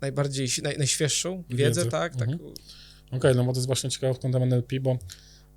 [0.00, 2.38] najbardziej, naj, najświeższą wiedzę, tak, Mhm.
[2.38, 2.48] tak
[3.12, 4.98] Okej, no bo to jest właśnie ciekawe kątem NLP, bo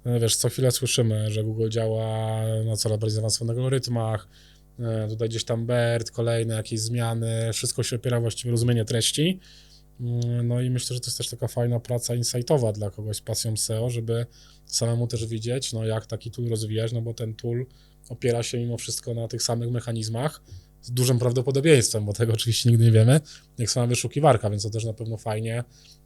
[0.06, 4.28] e, wiesz, co chwilę słyszymy, że Google działa na coraz bardziej zaawansowanych algorytmach,
[4.80, 9.40] e, tutaj gdzieś tam BERT, kolejne jakieś zmiany, wszystko się opiera właściwie rozumienie treści.
[10.00, 13.22] Mm, No i myślę, że to jest też taka fajna praca insightowa dla kogoś z
[13.22, 14.26] pasją SEO, żeby
[14.74, 17.66] samemu też widzieć, no jak taki tool rozwijać, no bo ten tool
[18.10, 20.42] opiera się mimo wszystko na tych samych mechanizmach
[20.82, 23.20] z dużym prawdopodobieństwem, bo tego oczywiście nigdy nie wiemy,
[23.58, 25.64] jak sama wyszukiwarka, więc to też na pewno fajnie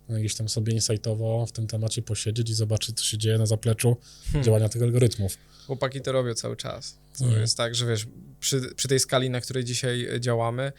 [0.10, 3.45] no, gdzieś tam sobie insightowo w tym temacie posiedzieć i zobaczyć, co się dzieje na
[3.45, 4.43] zapleczu Hmm.
[4.43, 5.38] działania tych algorytmów.
[5.67, 6.97] Chłopaki to robią cały czas.
[7.17, 7.41] To Mhm.
[7.41, 8.08] jest tak, że wiesz,
[8.39, 10.71] przy, przy tej skali, na której dzisiaj e, działamy,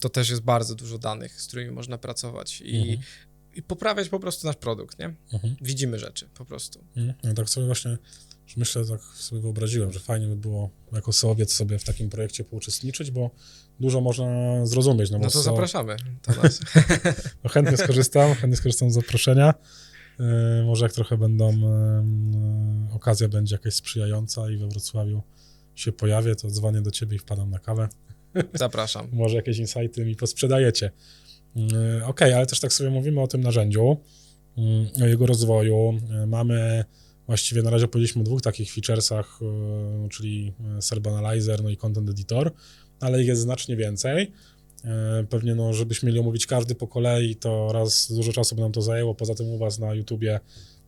[0.00, 2.98] to też jest bardzo dużo danych, z którymi można pracować i, Mhm.
[3.54, 5.14] I poprawiać po prostu nasz produkt, nie?
[5.32, 5.56] Mhm.
[5.60, 6.84] Widzimy rzeczy po prostu.
[6.96, 7.14] Mhm.
[7.22, 7.98] Ja tak sobie właśnie,
[8.46, 12.44] że myślę, tak sobie wyobraziłem, że fajnie by było jako SEOwiec sobie w takim projekcie
[12.44, 13.30] pouczestniczyć, bo
[13.80, 14.26] dużo można
[14.66, 15.10] zrozumieć.
[15.10, 16.60] No, No to zapraszamy do nas.
[17.44, 19.54] No, chętnie skorzystam, chętnie skorzystam z zaproszenia.
[20.18, 20.26] Yy,
[20.64, 25.22] może jak trochę będą, yy, okazja będzie jakaś sprzyjająca i we Wrocławiu
[25.74, 27.88] się pojawię, to dzwonię do ciebie i wpadam na kawę.
[28.54, 29.08] Zapraszam.
[29.12, 30.90] może jakieś insighty mi posprzedajecie.
[31.56, 33.96] Yy, Okej, ale też tak sobie mówimy o tym narzędziu,
[34.56, 35.98] yy, o jego rozwoju.
[36.10, 36.84] Yy, Mamy
[37.26, 39.38] właściwie na razie powiedzieliśmy o dwóch takich featuresach,
[40.02, 42.52] yy, czyli Serb Analyzer, no i Content Editor,
[43.00, 44.32] ale ich jest znacznie więcej.
[45.30, 48.82] Pewnie, no, żebyśmy mieli omówić każdy po kolei, to raz dużo czasu by nam to
[48.82, 49.14] zajęło.
[49.14, 50.40] Poza tym u Was na YouTubie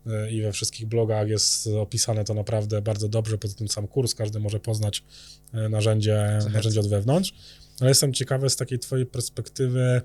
[0.06, 3.38] e, i we wszystkich blogach jest opisane to naprawdę bardzo dobrze.
[3.38, 5.04] Poza tym sam kurs, każdy może poznać
[5.52, 7.34] e, narzędzie, narzędzie od wewnątrz.
[7.80, 10.02] Ale jestem ciekawy z takiej twojej perspektywy, e,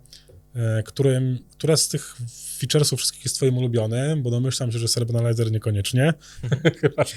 [0.86, 2.18] którym, które z tych
[2.58, 6.14] featuresów wszystkich jest twoim ulubionym, bo domyślam się, że Cerbanalyzer niekoniecznie,
[6.82, 7.16] chyba, że,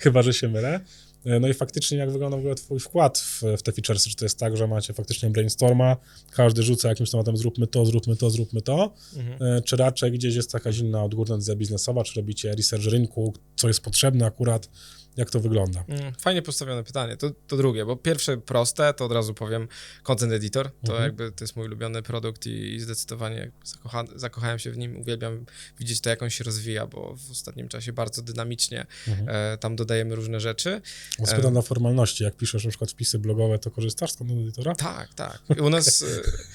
[0.00, 0.80] chyba, że się mylę.
[1.24, 4.10] E, No i faktycznie jak wygląda w ogóle twój wkład w, w te featuresy?
[4.10, 5.96] Czy to jest tak, że macie faktycznie brainstorma,
[6.30, 9.56] każdy rzuca jakimś tematem zróbmy to, zróbmy to, zróbmy to, Mhm.
[9.58, 13.68] E, czy raczej gdzieś jest jakaś inna odgórna decyzja biznesowa, czy robicie research rynku, co
[13.68, 14.70] jest potrzebne akurat,
[15.16, 15.84] jak to wygląda?
[15.88, 17.16] Mm, Fajnie postawione pytanie.
[17.16, 19.68] To, to drugie, bo pierwsze proste, to od razu powiem
[20.02, 20.70] Content Editor.
[20.70, 21.02] To Mhm.
[21.02, 24.96] jakby to jest mój ulubiony produkt i, i zdecydowanie zakocha, zakochałem się w nim.
[25.00, 25.44] Uwielbiam
[25.78, 29.28] widzieć to, jak on się rozwija, bo w ostatnim czasie bardzo dynamicznie Mhm.
[29.28, 30.80] e, tam dodajemy różne rzeczy.
[31.24, 34.74] Spytam dla formalności, jak piszesz na przykład wpisy blogowe, to korzystasz z content editora?
[34.74, 35.38] Tak, tak.
[35.62, 36.04] U nas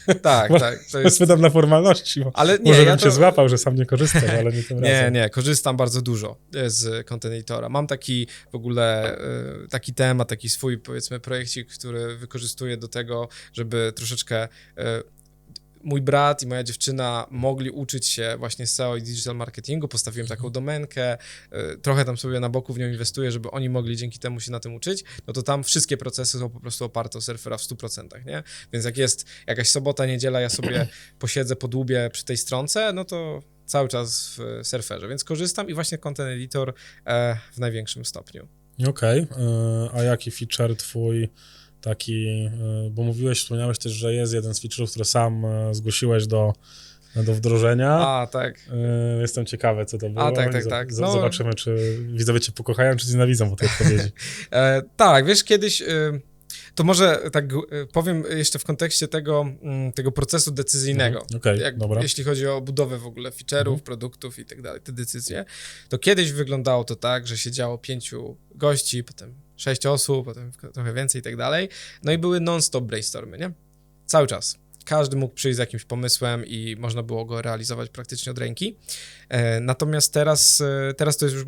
[0.07, 0.79] e, tak, tak.
[0.91, 1.15] To jest.
[1.15, 4.21] Spytam dla formalności, Ale nie, może ja bym cię to, złapał, że sam nie korzystam,
[4.39, 5.13] ale nie tym Nie, razem.
[5.13, 7.69] nie, korzystam bardzo dużo e, z Content Editora.
[7.69, 13.27] Mam taki w ogóle e, taki temat, taki swój powiedzmy projekcik, który wykorzystuję do tego,
[13.53, 15.03] żeby troszeczkę e,
[15.85, 19.87] mój brat i moja dziewczyna mogli uczyć się właśnie SEO i digital marketingu.
[19.87, 21.17] Postawiłem taką domenkę,
[21.51, 24.51] e, trochę tam sobie na boku w nią inwestuję, żeby oni mogli dzięki temu się
[24.51, 25.03] na tym uczyć.
[25.27, 28.43] No to tam wszystkie procesy są po prostu oparte o surfera w 100%, nie?
[28.73, 30.87] Więc jak jest jakaś sobota, niedziela, ja sobie
[31.19, 35.97] posiedzę, podłubię przy tej stronce, no to cały czas w surferze, więc korzystam i właśnie
[35.97, 36.73] Content Editor
[37.05, 38.47] e, w największym stopniu.
[38.87, 39.25] Okej, y,
[39.93, 41.29] a jaki feature twój
[41.85, 42.27] taki,
[42.87, 46.53] y, bo mówiłeś, wspomniałeś też, że jest jeden z feature'ów, który sam y, zgłosiłeś do,
[47.15, 47.91] do wdrożenia.
[47.91, 48.55] A, tak.
[49.17, 50.31] Y, Jestem ciekawy, co to było.
[50.31, 50.93] tak, tak, tak.
[50.93, 51.11] z- No.
[51.11, 54.09] Zobaczymy, czy widzowie cię pokochają, czy cię nienawidzą po tej odpowiedzi.
[54.51, 55.81] E, tak, wiesz, kiedyś...
[55.81, 55.85] E,
[56.75, 61.21] to może tak e, powiem jeszcze w kontekście tego, mm, tego procesu decyzyjnego.
[61.21, 62.01] Mhm, Okej, Jak, dobra.
[62.01, 63.79] Jeśli chodzi o budowę w ogóle feature'ów, Mhm.
[63.79, 65.45] produktów i tak dalej, te decyzje,
[65.89, 71.19] to kiedyś wyglądało to tak, że siedziało pięciu gości, potem sześć osób, potem trochę więcej
[71.19, 71.69] i tak dalej.
[72.03, 73.51] No i były non-stop brainstormy, nie?
[74.05, 74.57] Cały czas.
[74.85, 78.77] Każdy mógł przyjść z jakimś pomysłem i można było go realizować praktycznie od ręki.
[79.29, 81.45] E, natomiast teraz, e, teraz to jest już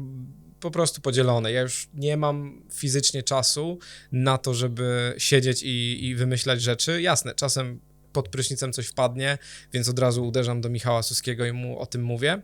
[0.59, 1.51] po prostu podzielone.
[1.51, 3.79] Ja już nie mam fizycznie czasu
[4.11, 7.01] na to, żeby siedzieć i, i wymyślać rzeczy.
[7.01, 7.79] Jasne, czasem
[8.13, 9.37] pod prysznicem coś wpadnie,
[9.73, 12.41] więc od razu uderzam do Michała Suskiego i mu o tym mówię.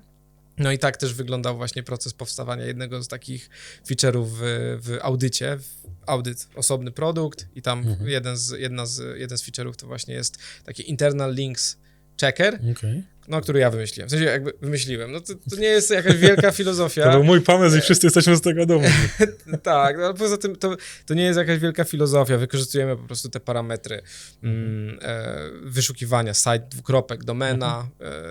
[0.58, 3.49] No i tak też wyglądał właśnie proces powstawania jednego z takich
[3.88, 4.39] feature'ów w,
[4.84, 5.58] w audycie.
[6.06, 8.10] Audyt, osobny produkt i tam Mhm.
[8.10, 11.78] jeden, z, jedna z, jeden z feature'ów to właśnie jest taki internal links
[12.21, 13.04] checker, Okej.
[13.27, 14.07] No, który ja wymyśliłem.
[14.07, 15.12] W sensie jakby wymyśliłem.
[15.12, 17.03] No to, to nie jest jakaś wielka filozofia.
[17.03, 18.88] To był mój pomysł i wszyscy jesteśmy z tego dumni.
[19.63, 22.38] Tak, no, ale poza tym to, to nie jest jakaś wielka filozofia.
[22.38, 24.01] Wykorzystujemy po prostu te parametry
[24.43, 27.88] mm, e, wyszukiwania site, dwukropek, domena,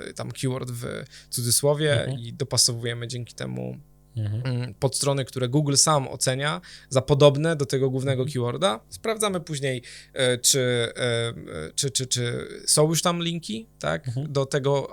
[0.09, 0.85] e, tam keyword w
[1.31, 2.19] cudzysłowie Mhm.
[2.19, 3.77] i dopasowujemy dzięki temu
[4.17, 4.43] Mhm.
[4.57, 8.33] mm, podstrony, które Google sam ocenia za podobne do tego głównego Mhm.
[8.33, 8.81] keyworda.
[8.89, 11.35] Sprawdzamy później, e, czy, e, e,
[11.75, 14.33] czy, czy, czy są już tam linki, tak, Mhm.
[14.33, 14.91] do tego,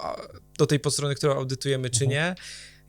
[0.58, 2.10] do tej podstrony, którą audytujemy, czy Mhm.
[2.12, 2.36] nie.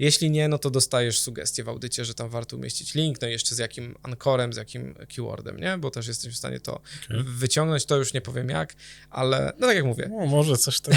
[0.00, 3.30] Jeśli nie, no to dostajesz sugestię w audycie, że tam warto umieścić link, no i
[3.30, 5.78] jeszcze z jakim ankorem, z jakim keywordem, nie?
[5.78, 7.22] Bo też jesteś w stanie to Okej.
[7.24, 8.74] wyciągnąć, to już nie powiem jak,
[9.10, 10.94] ale no tak jak mówię, No, może coś tam.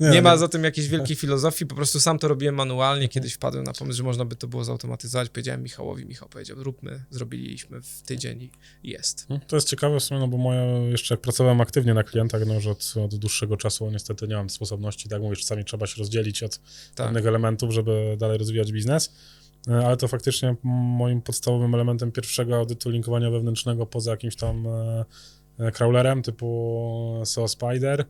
[0.12, 3.64] nie, ma za tym jakiejś wielkiej filozofii, po prostu sam to robiłem manualnie, kiedyś wpadłem
[3.64, 8.02] na pomysł, że można by to było zautomatyzować, powiedziałem Michałowi, Michał powiedział, róbmy, zrobiliśmy w
[8.02, 8.50] tydzień
[8.82, 9.26] i jest.
[9.28, 12.42] No, To jest ciekawe w sumie, no bo moja, jeszcze jak pracowałem aktywnie na klientach,
[12.46, 15.98] no już od, od dłuższego czasu niestety nie mam sposobności, tak mówisz, czasami trzeba się
[15.98, 16.60] rozdzielić od
[16.94, 17.06] Tak.
[17.06, 19.10] pewnych elementów, żeby dalej rozwijać biznes,
[19.68, 25.04] E, ale to faktycznie moim podstawowym elementem pierwszego audytu linkowania wewnętrznego poza jakimś tam e,
[25.58, 28.04] e, crawlerem typu SEO Spider,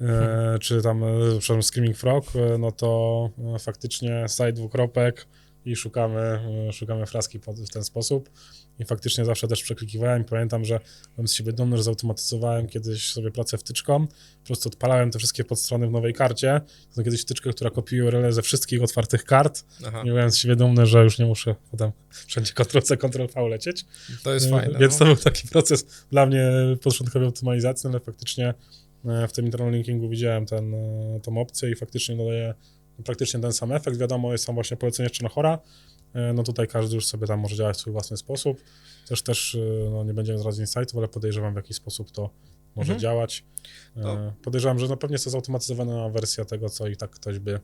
[0.00, 1.04] e, czy tam,
[1.38, 2.24] przepraszam, Screaming Frog,
[2.58, 5.26] no to faktycznie site dwukropek
[5.66, 6.20] i szukamy,
[6.68, 8.30] e, szukamy fraski w ten sposób.
[8.78, 10.24] I faktycznie zawsze też przeklikiwałem.
[10.24, 10.80] Pamiętam, że
[11.16, 14.06] byłem z siebie dumny, że zautomatyzowałem kiedyś sobie pracę wtyczką.
[14.06, 16.60] Po prostu odpalałem te wszystkie podstrony w nowej karcie.
[16.94, 19.64] To kiedyś wtyczkę, która kopiuje URL ze wszystkich otwartych kart.
[19.86, 23.84] Aha, I byłem z siebie dumny, że już nie muszę potem wszędzie Ctrl-C, Ctrl-V lecieć.
[24.22, 24.78] to jest E, fajne.
[24.78, 24.98] Więc no.
[24.98, 26.50] to był taki proces dla mnie
[26.82, 28.54] początkowej optymalizacji, ale faktycznie
[29.04, 30.74] e, w tym internal linkingu widziałem ten,
[31.22, 32.54] tą opcję i faktycznie daje
[33.04, 33.96] praktycznie ten sam efekt.
[33.96, 35.58] Wiadomo, jest tam właśnie polecenie jeszcze na chora.
[36.14, 38.62] E, No tutaj każdy już sobie tam może działać w swój własny sposób.
[39.08, 42.30] Też też, e, no nie będziemy zdradzać insightów, ale podejrzewam w jaki sposób to
[42.76, 43.00] może Mhm.
[43.00, 43.44] działać.
[43.96, 44.32] E, No.
[44.42, 47.60] Podejrzewam, że na pewno jest to zautomatyzowana wersja tego, co i tak ktoś by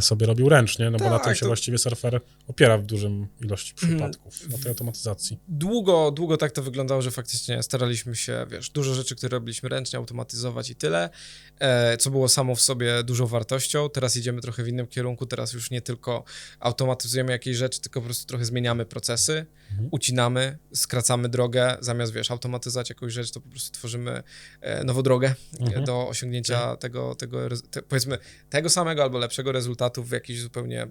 [0.00, 3.26] sobie robił ręcznie, no bo na Tak, tym się to- właściwie surfer opiera w dużym
[3.40, 3.90] ilości Mhm.
[4.10, 5.38] przypadków, na tej automatyzacji.
[5.48, 9.98] długo, długo tak to wyglądało, że faktycznie staraliśmy się, wiesz, dużo rzeczy, które robiliśmy ręcznie,
[9.98, 11.10] automatyzować i tyle,
[11.58, 13.88] e, co było samo w sobie dużą wartością.
[13.90, 16.24] Teraz idziemy trochę w innym kierunku, teraz już nie tylko
[16.60, 19.88] automatyzujemy jakieś rzeczy, tylko po prostu trochę zmieniamy procesy, Mhm.
[19.92, 24.22] ucinamy, skracamy drogę, zamiast, wiesz, automatyzować jakąś rzecz, to po prostu tworzymy
[24.60, 25.84] e, nową drogę e, Mhm.
[25.84, 27.38] do osiągnięcia tego, tego
[27.70, 28.18] te, powiedzmy,
[28.50, 30.86] tego samego albo lepszego rezultatu w jakiś zupełnie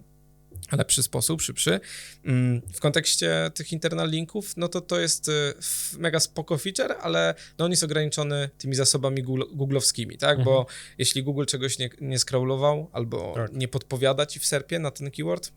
[0.72, 1.80] lepszy sposób, szybszy.
[2.26, 5.54] Mm, W kontekście tych internal linków, no to to jest y,
[5.98, 10.44] mega spoko feature, ale no on jest ograniczony tymi zasobami googlowskimi, tak?
[10.44, 10.76] Bo Mhm.
[10.98, 13.54] jeśli Google czegoś nie, nie scrollował albo Tak.
[13.54, 15.52] nie podpowiada ci w serpie na ten keyword,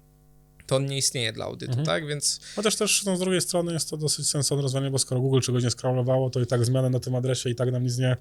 [0.66, 1.86] to on nie istnieje dla audytu, Mhm.
[1.86, 2.06] tak?
[2.06, 5.40] Więc Chociaż też no, z drugiej strony jest to dosyć sensowne rozwiązanie, bo skoro Google
[5.40, 8.16] czegoś nie scrollowało, to i tak zmiany na tym adresie i tak nam nic nie,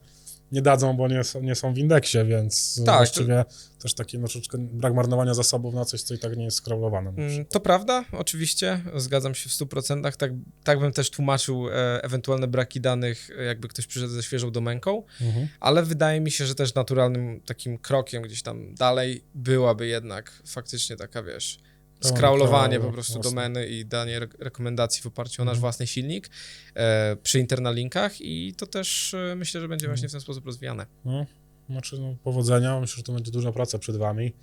[0.51, 3.45] nie dadzą, bo nie, są- nie są w indeksie, więc Tak, właściwie
[3.81, 7.09] też taki no, troszeczkę brak marnowania zasobów na coś, co i tak nie jest scrollowane.
[7.17, 10.01] Mm, To prawda, oczywiście, zgadzam się w 100%.
[10.17, 10.31] Tak,
[10.63, 15.03] tak bym też tłumaczył e, ewentualne braki danych, e, jakby ktoś przyszedł ze świeżą domenką,
[15.21, 15.47] Mhm.
[15.59, 20.95] ale wydaje mi się, że też naturalnym takim krokiem gdzieś tam dalej byłaby jednak faktycznie
[20.95, 21.59] taka, wiesz,
[22.01, 25.61] skraulowanie prawo, po prostu domeny i danie re- rekomendacji w oparciu o nasz Mhm.
[25.61, 26.29] własny silnik
[26.75, 30.85] e, przy internalinkach i to też e, myślę, że będzie właśnie w ten sposób rozwijane.
[31.05, 31.25] No,
[31.69, 34.33] znaczy no, powodzenia, myślę, że to będzie duża praca przed wami,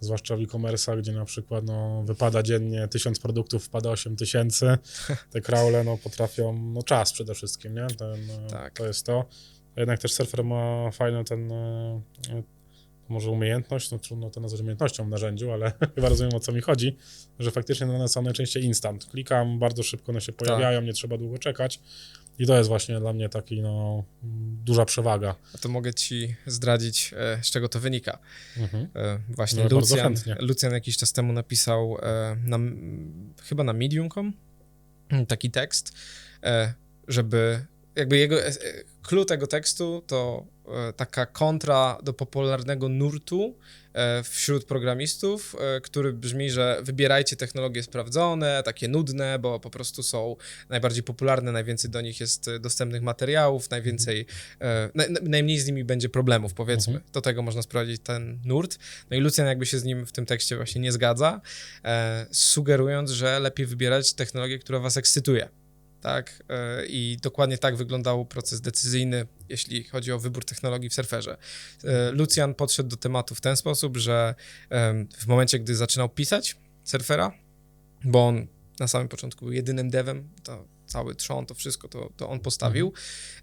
[0.00, 4.78] zwłaszcza w e-commerce'ach, gdzie na przykład no, wypada dziennie tysiąc produktów, wpada 8 tysięcy,
[5.30, 7.86] te crawle no, potrafią, no czas przede wszystkim, nie?
[7.86, 8.72] Ten, e, Tak.
[8.78, 9.28] To jest to.
[9.76, 12.00] A jednak też surfer ma fajną ten, e,
[13.12, 16.60] może umiejętność, no trudno to nazwać umiejętnością w narzędziu, ale chyba rozumiem o co mi
[16.60, 16.96] chodzi,
[17.38, 19.04] że faktycznie one są najczęściej instant.
[19.04, 21.80] Klikam, bardzo szybko one się pojawiają, nie trzeba długo czekać
[22.38, 24.04] i to jest właśnie dla mnie taki, no,
[24.64, 25.34] duża przewaga.
[25.54, 28.18] A to mogę ci zdradzić, e, z czego to wynika.
[28.56, 28.88] Mhm.
[28.94, 30.14] E, Właśnie No, Lucjan.
[30.38, 32.58] Lucjan jakiś czas temu napisał e, na,
[33.42, 34.32] chyba na Medium.com
[35.10, 35.92] mm, taki tekst,
[37.08, 38.36] żeby jakby jego,
[39.02, 40.46] clue tego tekstu to
[40.96, 43.56] taka kontra do popularnego nurtu
[43.92, 50.02] e, wśród programistów, e, który brzmi, że wybierajcie technologie sprawdzone, takie nudne, bo po prostu
[50.02, 50.36] są
[50.68, 54.26] najbardziej popularne, najwięcej do nich jest e, dostępnych materiałów, najwięcej,
[54.60, 56.94] e, naj, najmniej z nimi będzie problemów, powiedzmy.
[56.94, 57.12] Mhm.
[57.12, 58.78] Do tego można sprowadzić ten nurt.
[59.10, 61.40] No i Lucjan jakby się z nim w tym tekście właśnie nie zgadza,
[61.84, 65.61] e, sugerując, że lepiej wybierać technologię, która was ekscytuje.
[66.02, 71.36] Tak, e, i dokładnie tak wyglądał proces decyzyjny, jeśli chodzi o wybór technologii w surferze.
[71.84, 74.34] E, Lucjan podszedł do tematu w ten sposób, że
[75.18, 77.32] w momencie, gdy zaczynał pisać surfera,
[78.04, 78.46] bo on
[78.80, 82.92] na samym początku był jedynym devem, to cały trzon, to wszystko to, to on postawił,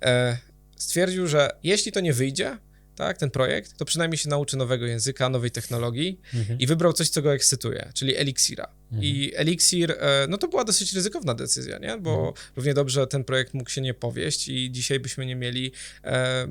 [0.01, 0.37] e,
[0.77, 2.57] stwierdził, że jeśli to nie wyjdzie,
[2.99, 6.59] tak, ten projekt, to przynajmniej się nauczy nowego języka, nowej technologii Mhm.
[6.59, 8.67] i wybrał coś, co go ekscytuje, czyli Elixira.
[8.91, 9.03] Mhm.
[9.03, 11.97] I Elixir, e, no to była dosyć ryzykowna decyzja, nie?
[11.97, 12.33] Bo Mhm.
[12.55, 15.71] równie dobrze ten projekt mógł się nie powieść i dzisiaj byśmy nie mieli,
[16.03, 16.47] e,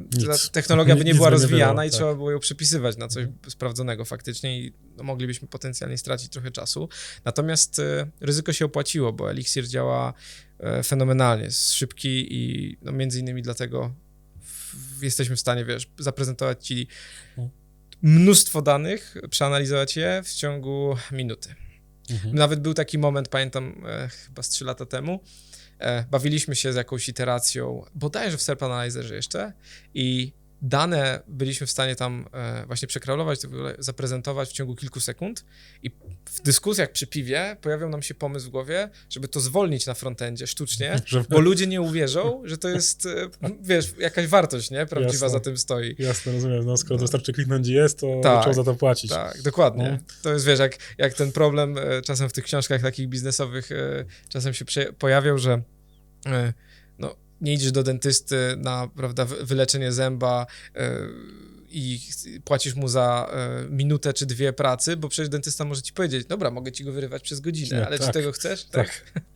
[0.53, 1.97] technologia by nie Nic była by nie rozwijana było, i tak.
[1.97, 3.51] trzeba było ją przepisywać na coś Mhm.
[3.51, 6.89] sprawdzonego faktycznie i no, moglibyśmy potencjalnie stracić trochę czasu.
[7.25, 10.13] Natomiast e, ryzyko się opłaciło, bo Elixir działa
[10.61, 13.95] e, fenomenalnie, jest szybki i no, między innymi dlatego
[15.03, 16.89] jesteśmy w stanie, wiesz, zaprezentować ci
[17.31, 17.51] Mhm.
[18.03, 21.55] mnóstwo danych, przeanalizować je w ciągu minuty.
[22.11, 22.35] Mhm.
[22.35, 25.21] Nawet był taki moment, pamiętam, e, chyba z 3 lata temu,
[25.79, 29.53] e, bawiliśmy się z jakąś iteracją, bodajże w SERP Analyzerze jeszcze
[29.95, 32.89] i dane byliśmy w stanie tam e, właśnie
[33.45, 35.45] ogóle zaprezentować w ciągu kilku sekund
[35.83, 35.91] i
[36.25, 40.47] w dyskusjach przy piwie pojawiał nam się pomysł w głowie, żeby to zwolnić na frontendzie
[40.47, 43.29] sztucznie, bo ludzie nie uwierzą, że to jest, e,
[43.63, 44.87] wiesz, jakaś wartość, nie?
[44.87, 45.29] Prawdziwa Jasne.
[45.29, 45.97] za tym stoi.
[45.99, 46.65] Jasne, rozumiem.
[46.67, 48.41] No, skoro wystarczy kliknąć jest, to Tak.
[48.41, 49.11] trzeba za to płacić.
[49.11, 49.91] Tak, dokładnie.
[49.91, 50.15] No.
[50.23, 53.71] To jest, wiesz, jak, jak ten problem e, czasem w tych książkach takich biznesowych
[54.29, 54.65] czasem się
[54.99, 55.63] pojawiał, że
[56.27, 56.33] no,
[57.41, 60.99] nie idziesz do dentysty na, prawda, wy- wyleczenie zęba e,
[61.71, 62.01] i
[62.45, 66.51] płacisz mu za e, minutę czy dwie pracy, bo przecież dentysta może ci powiedzieć, dobra,
[66.51, 68.15] mogę ci go wyrywać przez godzinę, Nie, ale czy tak.
[68.15, 68.65] tego chcesz?
[68.65, 68.89] Tak.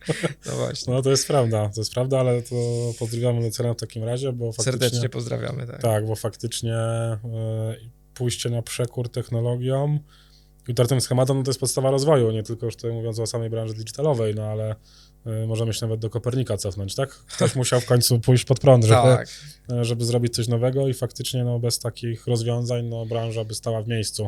[0.45, 0.93] No właśnie.
[0.93, 2.55] No to jest prawda, to jest prawda, ale to
[2.99, 4.71] pozdrawiamy Lucjana w takim razie, bo faktycznie...
[4.71, 5.81] Serdecznie pozdrawiamy, tak.
[5.81, 7.19] Tak, bo faktycznie e,
[8.13, 9.99] pójście na przekór technologiom
[10.67, 13.49] i utartym schematom no to jest podstawa rozwoju, nie tylko już tutaj mówiąc o samej
[13.49, 14.75] branży digitalowej, no ale
[15.47, 17.09] możemy się nawet do Kopernika cofnąć, tak?
[17.09, 19.27] Ktoś musiał w końcu pójść pod prąd, żeby, Tak,
[19.71, 23.81] e, żeby zrobić coś nowego i faktycznie no, bez takich rozwiązań no, branża by stała
[23.81, 24.27] w miejscu.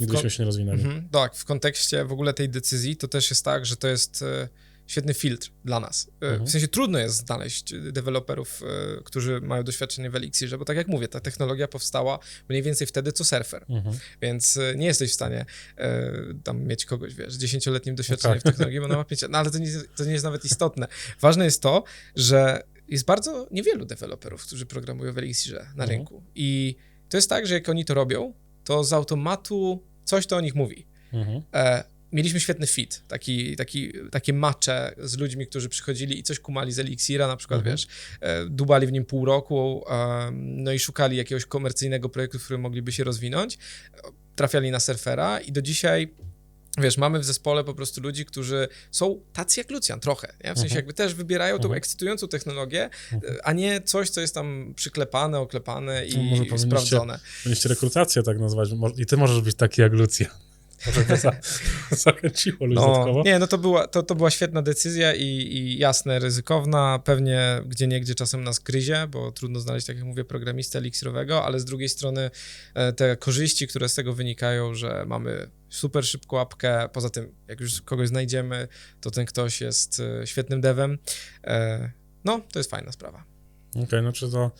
[0.00, 0.82] Nigdy ko- byśmy się nie rozwinęli.
[0.82, 4.22] Mhm, tak, w kontekście w ogóle tej decyzji to też jest tak, że to jest
[4.22, 4.48] e,
[4.88, 6.10] świetny filtr dla nas.
[6.22, 6.46] E, Mhm.
[6.46, 8.62] W sensie trudno jest znaleźć deweloperów,
[8.98, 12.18] e, którzy mają doświadczenie w Elixirze, bo tak jak mówię, ta technologia powstała
[12.48, 13.98] mniej więcej wtedy, co Surfer, Mhm.
[14.22, 15.44] więc e, nie jesteś w stanie
[15.78, 16.12] e,
[16.44, 18.42] tam mieć kogoś, wiesz, dziesięcioletnim doświadczeniem tak.
[18.42, 20.88] w technologii, bo na mapie, no ale to nie, to nie jest nawet istotne.
[21.20, 21.84] Ważne jest to,
[22.16, 25.88] że jest bardzo niewielu deweloperów, którzy programują w Elixirze na Mhm.
[25.90, 26.76] rynku i
[27.08, 28.34] to jest tak, że jak oni to robią,
[28.64, 30.86] to z automatu coś to o nich mówi.
[31.12, 31.42] Mhm.
[31.54, 36.72] E, mieliśmy świetny fit, taki, taki, takie macze z ludźmi, którzy przychodzili i coś kumali
[36.72, 37.76] z Elixira, na przykład, Mhm.
[37.76, 37.86] wiesz,
[38.20, 42.60] e, dubali w nim pół roku, e, no i szukali jakiegoś komercyjnego projektu, w którym
[42.60, 43.58] mogliby się rozwinąć,
[44.36, 46.14] trafiali na surfera i do dzisiaj
[46.80, 50.54] Wiesz, mamy w zespole po prostu ludzi, którzy są tacy jak Lucjan trochę, nie?
[50.54, 50.76] w sensie Mhm.
[50.76, 51.78] jakby też wybierają tą Mhm.
[51.78, 53.34] ekscytującą technologię, Mhm.
[53.36, 57.18] e, a nie coś, co jest tam przyklepane, oklepane i No, może sprawdzone.
[57.42, 58.68] Powinniście rekrutację tak nazwać.
[58.96, 60.26] I ty możesz być taki jak Lucja.
[60.86, 61.32] Może by za,
[62.04, 63.22] zachęciło ludzi No, dodatkowo.
[63.22, 67.86] nie, no to była, to, to była świetna decyzja i, i jasne, ryzykowna, pewnie gdzie
[67.86, 71.88] niegdzie czasem nas gryzie, bo trudno znaleźć, tak jak mówię, programistę eliksirowego, ale z drugiej
[71.88, 72.30] strony
[72.74, 77.60] e, te korzyści, które z tego wynikają, że mamy super szybką apkę, poza tym jak
[77.60, 78.68] już kogoś znajdziemy,
[79.00, 80.98] to ten ktoś jest e, świetnym devem,
[81.44, 81.90] e,
[82.24, 83.24] no, to jest fajna sprawa.
[83.82, 84.50] Okej, no czy to...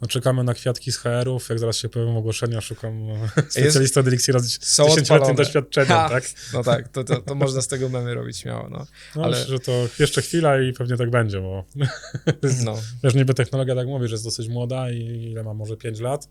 [0.00, 3.06] No czekamy na kwiatki z HR-ów, jak zaraz się pojawią ogłoszenia, szukam
[3.48, 5.34] specjalista od Elixira z Są 10-letnim odpalone.
[5.34, 6.08] doświadczeniem, Ha!
[6.08, 6.24] tak?
[6.52, 8.86] No tak, to, to, to można z tego memy robić śmiało, no.
[9.16, 11.64] No Ale- myślę, że to jeszcze chwila i pewnie tak będzie, bo
[12.64, 12.78] no.
[13.04, 16.28] wiesz, niby technologia tak mówi, że jest dosyć młoda i ile ma, może 5 lat,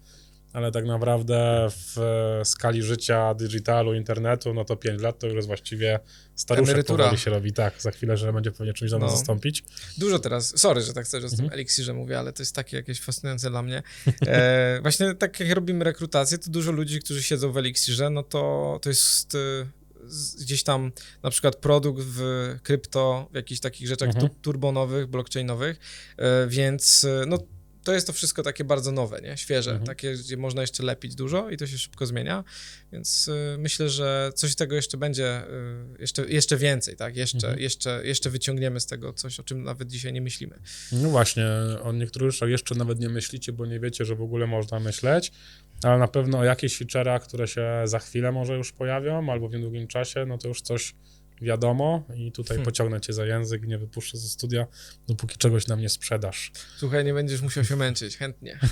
[0.56, 1.98] ale tak naprawdę w
[2.42, 6.00] e, skali życia digitalu, internetu, no to 5 lat to już jest właściwie
[6.36, 7.04] staruszek Emerytura.
[7.04, 9.18] powoli się robi, tak, za chwilę, że będzie pewnie czymś za nas No.
[9.18, 9.64] zastąpić.
[9.98, 11.54] Dużo teraz, sorry, że tak czas o tym Mhm.
[11.54, 13.84] eliksirze mówię, ale to jest takie jakieś fascynujące dla mnie.
[14.28, 18.80] E, właśnie tak jak robimy rekrutację, to dużo ludzi, którzy siedzą w eliksirze, no to,
[18.82, 19.38] to jest e,
[20.42, 20.92] gdzieś tam
[21.24, 22.22] na przykład produkt w
[22.64, 24.28] krypto, w jakichś takich rzeczach Mhm.
[24.30, 25.80] tu, turbonowych, blockchainowych,
[26.18, 27.38] e, więc e, no
[27.86, 29.38] to jest to wszystko takie bardzo nowe, nie?
[29.38, 29.88] Świeże, Mhm.
[29.88, 32.44] takie, gdzie można jeszcze lepić dużo i to się szybko zmienia,
[32.92, 35.42] więc y, myślę, że coś tego jeszcze będzie,
[35.98, 37.16] y, jeszcze, jeszcze więcej, tak?
[37.16, 37.60] Jeszcze, Mhm.
[37.60, 40.60] jeszcze, jeszcze wyciągniemy z tego coś, o czym nawet dzisiaj nie myślimy.
[40.92, 41.46] No właśnie,
[41.84, 45.32] o niektórych rzeczach jeszcze nawet nie myślicie, bo nie wiecie, że w ogóle można myśleć,
[45.84, 49.54] ale na pewno o jakichś feature'ach, które się za chwilę może już pojawią, albo w
[49.54, 50.96] niedługim czasie, no to już coś
[51.42, 52.66] wiadomo i tutaj Hmm.
[52.66, 54.68] pociągnę cię za język nie wypuszczę ze studia,
[55.08, 56.52] dopóki czegoś nam nie sprzedasz.
[56.78, 58.60] Słuchaj, nie będziesz musiał się męczyć, chętnie.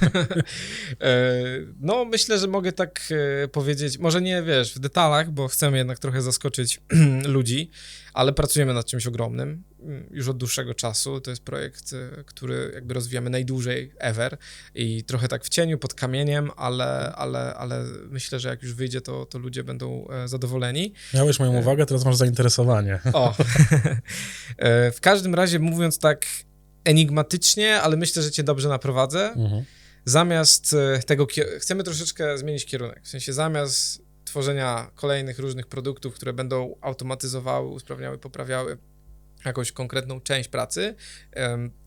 [1.02, 1.34] E,
[1.80, 3.02] no, myślę, że mogę tak
[3.44, 6.82] e, powiedzieć, może nie, wiesz, w detalach, bo chcemy jednak trochę zaskoczyć
[7.26, 7.70] ludzi,
[8.14, 11.22] ale pracujemy nad czymś ogromnym mm, już od dłuższego czasu.
[11.22, 14.38] To jest projekt, e, który jakby rozwijamy najdłużej ever
[14.76, 19.02] i trochę tak w cieniu, pod kamieniem, ale, ale, ale myślę, że jak już wyjdzie,
[19.02, 20.94] to, to ludzie będą e, zadowoleni.
[21.14, 21.60] Miałeś moją E.
[21.60, 23.00] uwagę, teraz masz zainteresowanie.
[23.14, 23.36] O,
[24.58, 26.26] E, w każdym razie mówiąc tak
[26.84, 29.64] enigmatycznie, ale myślę, że cię dobrze naprowadzę, Mhm.
[30.06, 31.28] zamiast tego,
[31.60, 33.02] chcemy troszeczkę zmienić kierunek.
[33.04, 34.03] W sensie zamiast
[34.34, 38.78] tworzenia kolejnych różnych produktów, które będą automatyzowały, usprawniały, poprawiały
[39.46, 40.96] jakąś konkretną część pracy,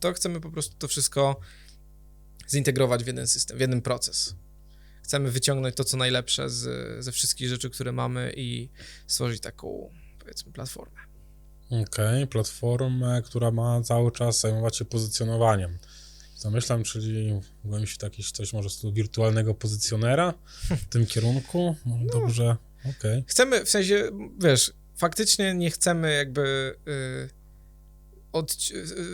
[0.00, 1.40] to chcemy po prostu to wszystko
[2.50, 4.34] zintegrować w jeden system, w jeden proces.
[5.02, 8.70] Chcemy wyciągnąć to, co najlepsze z, ze wszystkich rzeczy, które mamy i
[9.06, 11.00] stworzyć taką, powiedzmy, platformę.
[11.70, 15.78] Okej, platformę, która ma cały czas zajmować się pozycjonowaniem.
[16.46, 20.34] Zamyślam, czyli mogłem się jakiś coś może z tego wirtualnego pozycjonera
[20.70, 21.76] w tym kierunku.
[21.86, 22.56] No, Dobrze,
[22.98, 23.24] okej.
[23.26, 27.45] Chcemy, w sensie, wiesz, faktycznie nie chcemy jakby y,
[28.36, 28.56] od,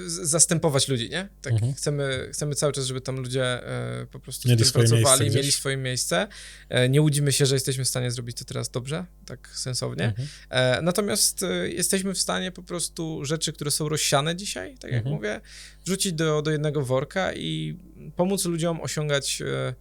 [0.06, 1.28] zastępować ludzi, nie?
[1.42, 1.74] Tak, Mhm.
[1.74, 3.60] chcemy, chcemy cały czas, żeby tam ludzie
[4.02, 6.28] y, po prostu Mieli swoje pracowali, miejsce mieli swoje miejsce.
[6.68, 10.04] E, nie łudzimy się, że jesteśmy w stanie zrobić to teraz dobrze, tak sensownie.
[10.04, 10.28] Mhm.
[10.50, 14.98] E, natomiast e, jesteśmy w stanie po prostu rzeczy, które są rozsiane dzisiaj, tak jak
[14.98, 15.14] Mhm.
[15.16, 15.40] mówię,
[15.84, 17.78] wrzucić do, do jednego worka i
[18.16, 19.74] pomóc ludziom osiągać e,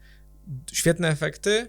[0.73, 1.67] świetne efekty e,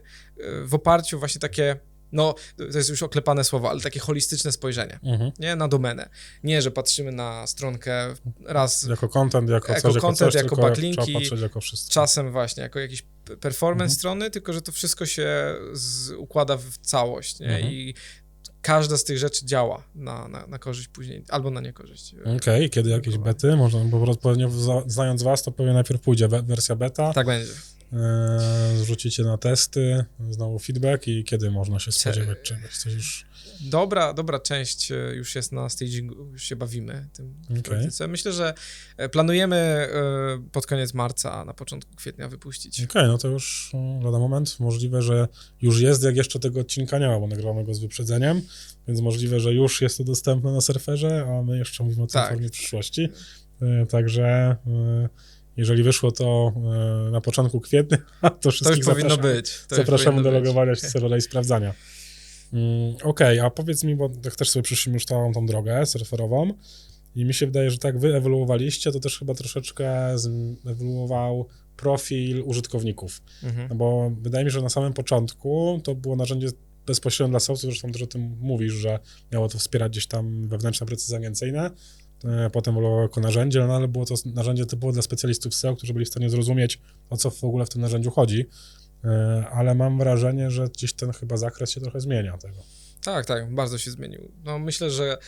[0.65, 1.77] w oparciu właśnie takie,
[2.13, 5.31] no to jest już oklepane słowo, ale takie holistyczne spojrzenie, Mhm.
[5.39, 5.57] nie?
[5.57, 6.09] Na domenę.
[6.45, 8.15] Nie, że patrzymy na stronkę
[8.47, 11.93] raz, Jako content, jako, Jako coś, jako content, coś, jako backlinki, jako wszystko.
[11.95, 13.03] czasem właśnie jako jakiś
[13.41, 13.99] performance Mhm.
[13.99, 17.47] strony, tylko że to wszystko się z, układa w całość, nie?
[17.47, 17.73] Mhm.
[17.73, 17.95] I
[18.63, 22.15] każda z tych rzeczy działa na, na, na korzyść później, albo na niekorzyść.
[22.37, 23.57] Okej, kiedy jakieś bety?
[23.57, 27.53] Można, bo pewnie za- znając was, to pewnie najpierw pójdzie we- wersja beta, Tak będzie.
[27.93, 33.27] E, zrzucicie na testy, znowu feedback i kiedy można się spodziewać czegoś, coś już...
[33.61, 38.09] Dobra, dobra część e, już jest na stagingu, już się bawimy tym praktyce.
[38.09, 38.55] Myślę, że
[38.97, 39.89] e, planujemy e,
[40.53, 42.85] pod koniec marca, a na początku kwietnia wypuścić.
[42.85, 43.73] Okej, no to już
[44.03, 44.61] lada moment.
[44.61, 45.29] Możliwe, że
[45.63, 48.43] już jest, jak jeszcze tego odcinka nie ma, bo nagrywamy go z wyprzedzeniem,
[48.89, 52.13] więc możliwe, że już jest to dostępne na surferze, a my jeszcze mówimy o tym
[52.13, 52.31] Tak.
[52.31, 53.09] formie przyszłości.
[53.63, 55.09] E, Także e,
[55.57, 59.51] jeżeli wyszło to e, na początku kwietnia, to To już wszystkich powinno zapraszamy, być.
[59.69, 61.75] To już zapraszamy do powinno logowania się serwera i sprawdzania.
[62.53, 66.55] Mm, Okej, a powiedz mi, bo tak też sobie przyszliśmy już całą tą drogę surferową
[67.15, 70.17] i mi się wydaje, że tak wy ewoluowaliście, to też chyba troszeczkę
[70.67, 73.23] ewoluował profil użytkowników.
[73.43, 73.69] Mhm.
[73.69, 76.49] No bo wydaje mi się, że na samym początku to było narzędzie
[76.87, 78.99] bezpośrednio dla salesów, zresztą też o tym mówisz, że
[79.33, 81.71] miało to wspierać gdzieś tam wewnętrzne procesy agencyjne,
[82.53, 86.05] potem ewoluowało jako narzędzie, no ale było to narzędzie typowo dla specjalistów SEO, którzy byli
[86.05, 88.47] w stanie zrozumieć, o co w ogóle w tym narzędziu chodzi,
[89.05, 92.57] E, ale mam wrażenie, że gdzieś ten chyba zakres się trochę zmienia tego.
[93.05, 94.33] Tak, tak, bardzo się zmienił.
[94.45, 95.19] No myślę, że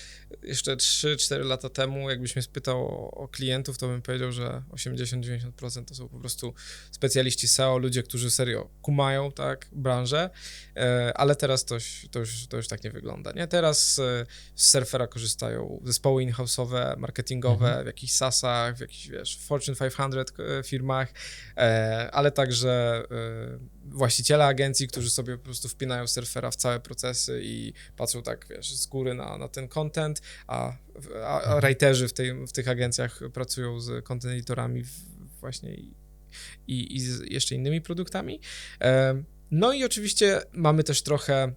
[0.43, 5.85] jeszcze 3-4 lata temu, jakbyś mnie spytał o, o klientów, to bym powiedział, że 80-90%
[5.85, 6.55] to są po prostu
[6.91, 10.31] specjaliści SEO, ludzie, którzy serio kumają, tak, branżę,
[10.77, 13.47] e, ale teraz to, już- to, już, to już tak nie wygląda, nie?
[13.47, 19.77] Teraz e, z Surfera korzystają zespoły in-house'owe, marketingowe, w jakichś SaaSach, w jakichś, wiesz, Fortune
[19.77, 21.13] 500 e, firmach,
[22.13, 23.03] ale także
[23.85, 28.77] właściciele agencji, którzy sobie po prostu wpinają surfera w całe procesy i patrzą tak, wiesz,
[28.77, 30.73] z góry na, na ten content, a,
[31.25, 34.85] a, a writerzy w, tej, w tych agencjach pracują z content editorami
[35.41, 35.95] właśnie i,
[36.67, 38.41] i, i z jeszcze innymi produktami.
[39.51, 41.53] No i oczywiście mamy też trochę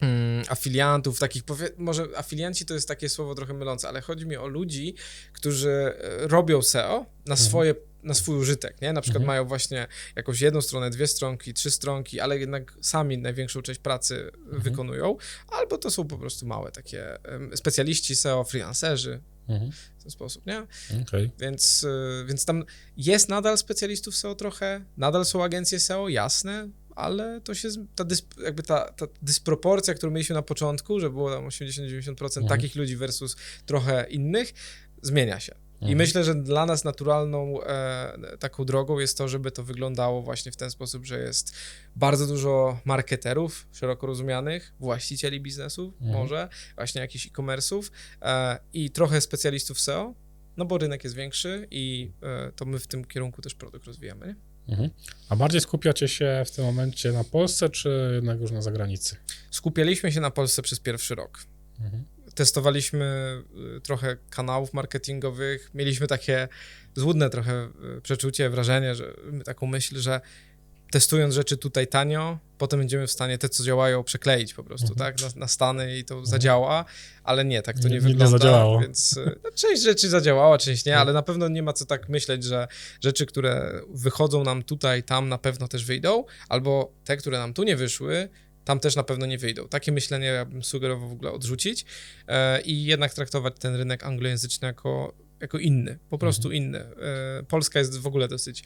[0.00, 4.36] mm, afiliantów, takich, powie, może afilianci to jest takie słowo trochę mylące, ale chodzi mi
[4.36, 4.94] o ludzi,
[5.32, 8.92] którzy e, robią SEO na swoje, na swój użytek, nie?
[8.92, 9.26] Na przykład Mhm.
[9.26, 9.86] mają właśnie
[10.16, 15.16] jakąś jedną stronę, dwie stronki, trzy stronki, ale jednak sami największą część pracy wykonują,
[15.48, 19.72] albo to są po prostu małe takie em, specjaliści SEO, freelancerzy Mhm.
[19.98, 20.66] w ten sposób, nie?
[21.02, 21.30] Okej.
[21.38, 22.64] Więc, y, więc tam
[22.96, 28.26] jest nadal specjalistów SEO trochę, nadal są agencje SEO, jasne, ale to się, ta, dysp,
[28.44, 32.46] jakby ta, ta dysproporcja, którą mieliśmy na początku, że było tam 80-90% Mhm.
[32.48, 33.36] takich ludzi versus
[33.66, 34.52] trochę innych,
[35.02, 35.54] zmienia się.
[35.80, 35.98] I Mhm.
[35.98, 40.56] myślę, że dla nas naturalną e, taką drogą jest to, żeby to wyglądało właśnie w
[40.56, 41.52] ten sposób, że jest
[41.96, 46.12] bardzo dużo marketerów szeroko rozumianych, właścicieli biznesów Mhm.
[46.18, 47.90] może, właśnie jakichś e-commerce'ów
[48.22, 50.14] e, i trochę specjalistów SEO,
[50.56, 54.26] no bo rynek jest większy i e, to my w tym kierunku też produkt rozwijamy.
[54.26, 54.74] Nie?
[54.74, 54.90] Mhm.
[55.28, 59.16] A bardziej skupiacie się w tym momencie na Polsce, czy jednak już na zagranicy?
[59.50, 61.38] Skupialiśmy się na Polsce przez pierwszy rok.
[61.80, 62.04] Mhm.
[62.34, 63.36] Testowaliśmy
[63.76, 66.48] y, trochę kanałów marketingowych, mieliśmy takie
[66.94, 67.68] złudne trochę
[67.98, 69.14] y, przeczucie, wrażenie, że
[69.44, 70.20] taką myśl, że
[70.92, 75.12] testując rzeczy tutaj tanio, potem będziemy w stanie te, co działają, przekleić po prostu, Mhm.
[75.16, 76.84] tak, na, na Stany i to zadziała,
[77.24, 78.38] ale nie, tak to nie, Nie- nie wygląda.
[78.38, 78.80] zadziałało.
[78.80, 82.08] Więc y, no, część rzeczy zadziałała, część nie, ale na pewno nie ma co tak
[82.08, 82.68] myśleć, że
[83.00, 87.62] rzeczy, które wychodzą nam tutaj, tam na pewno też wyjdą, albo te, które nam tu
[87.62, 88.28] nie wyszły,
[88.64, 89.68] tam też na pewno nie wyjdą.
[89.68, 91.84] Takie myślenie ja bym sugerował w ogóle odrzucić
[92.28, 96.78] e, i jednak traktować ten rynek anglojęzyczny jako, jako inny, po prostu inny.
[96.78, 98.64] E, Polska jest w ogóle dosyć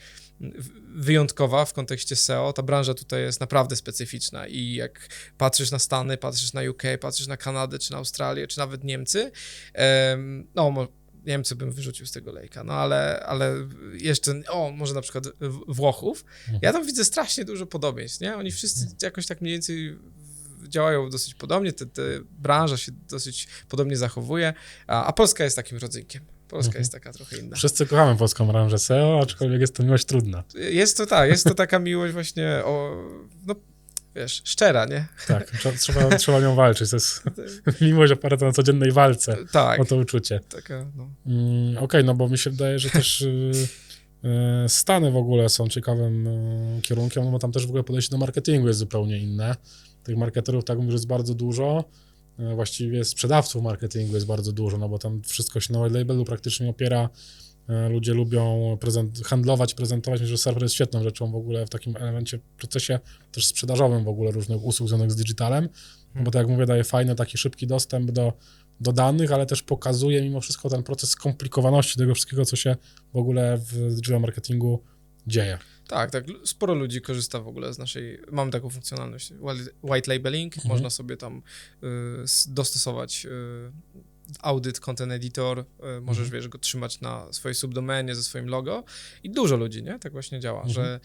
[0.94, 2.52] wyjątkowa w kontekście SEO.
[2.52, 7.26] Ta branża tutaj jest naprawdę specyficzna i jak patrzysz na Stany, patrzysz na UK, patrzysz
[7.26, 9.30] na Kanadę, czy na Australię, czy nawet Niemcy,
[9.74, 10.88] em, no
[11.24, 13.54] mo- Niemcy bym wyrzucił z tego lejka, no ale, ale
[13.92, 15.24] jeszcze, o, może na przykład
[15.68, 16.24] Włochów.
[16.62, 18.36] Ja tam widzę strasznie dużo podobieństw, nie?
[18.36, 19.98] Oni wszyscy jakoś tak mniej więcej
[20.68, 22.02] działają dosyć podobnie, te, te
[22.38, 24.54] branża się dosyć podobnie zachowuje,
[24.86, 26.22] a, a Polska jest takim rodzynkiem.
[26.48, 26.80] Polska Mhm.
[26.80, 27.56] jest taka trochę inna.
[27.56, 30.44] Wszyscy kochamy polską branżę SEO, aczkolwiek jest to miłość trudna.
[30.54, 33.02] Jest to tak, jest to taka miłość właśnie o,
[33.46, 33.54] no
[34.16, 35.06] wiesz, szczera, nie?
[35.28, 36.90] Tak, trze- trzeba, trzeba nią walczyć.
[36.90, 37.22] To jest
[37.80, 40.40] miłość oparta na codziennej walce Tak, o to uczucie.
[40.48, 41.08] taka, no.
[41.26, 43.52] Mm, Okej, no bo mi się wydaje, że też y,
[44.64, 48.10] y, Stany w ogóle są ciekawym y, kierunkiem, no bo tam też w ogóle podejście
[48.10, 49.56] do marketingu jest zupełnie inne.
[50.02, 51.84] Tych marketerów, tak mówię, jest bardzo dużo.
[52.40, 56.24] Y, Właściwie sprzedawców marketingu jest bardzo dużo, no bo tam wszystko się na white labelu
[56.24, 57.08] praktycznie opiera.
[57.70, 60.20] Y, Ludzie lubią prezent, handlować, prezentować.
[60.20, 63.00] Myślę, że serwer jest świetną rzeczą w ogóle w takim elemencie, procesie
[63.32, 65.68] też sprzedażowym w ogóle różnych usług związanych z digitalem.
[66.14, 68.32] No bo tak jak mówię, daje fajny, taki szybki dostęp do,
[68.80, 72.76] do danych, ale też pokazuje mimo wszystko ten proces skomplikowaności tego wszystkiego, co się
[73.12, 74.82] w ogóle w digital marketingu
[75.26, 75.58] dzieje.
[75.88, 76.24] Tak, tak.
[76.44, 78.18] Sporo ludzi korzysta w ogóle z naszej.
[78.32, 80.56] Mamy taką funkcjonalność whi- white labeling.
[80.56, 80.72] Mhm.
[80.72, 81.42] Można sobie tam
[81.82, 81.86] y,
[82.48, 83.30] dostosować y,
[84.42, 85.58] audyt, content editor.
[85.58, 85.64] Y,
[86.00, 86.30] możesz, Mhm.
[86.40, 88.84] wiesz, go trzymać na swojej subdomenie ze swoim logo.
[89.22, 89.98] I dużo ludzi, nie?
[89.98, 90.74] Tak właśnie działa, Mhm.
[90.74, 91.00] że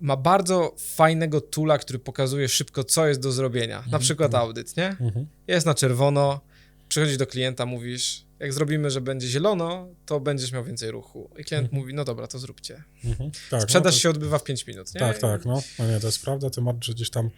[0.00, 3.84] ma bardzo fajnego toola, który pokazuje szybko, co jest do zrobienia.
[3.90, 4.86] Na przykład audyt, nie?
[4.88, 5.26] Mhm.
[5.46, 6.40] Jest na czerwono,
[6.88, 11.30] przychodzisz do klienta, mówisz, jak zrobimy, że będzie zielono, to będziesz miał więcej ruchu.
[11.38, 12.82] I klient mówi, no dobra, to zróbcie.
[13.04, 13.30] Mhm.
[13.50, 15.00] Tak, Sprzedaż no to- się odbywa w 5 minut, nie?
[15.00, 15.62] Tak, tak, no.
[15.78, 17.30] no nie, to jest prawda, bardziej, że gdzieś tam e,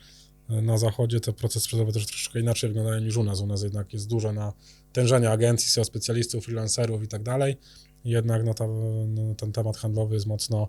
[0.48, 3.40] na zachodzie te procesy sprzedażowe też troszeczkę inaczej wyglądają niż u nas.
[3.40, 7.56] U nas jednak jest duże natężenie agencji, SEO specjalistów, freelancerów i tak dalej.
[8.04, 8.66] Jednak no, ta,
[9.08, 10.68] no, ten temat handlowy jest mocno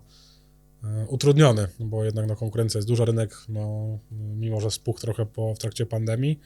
[0.84, 3.98] e, utrudniony, no bo jednak no, konkurencja jest duża, rynek, no,
[4.36, 6.40] mimo że spuchł trochę po, w trakcie pandemii,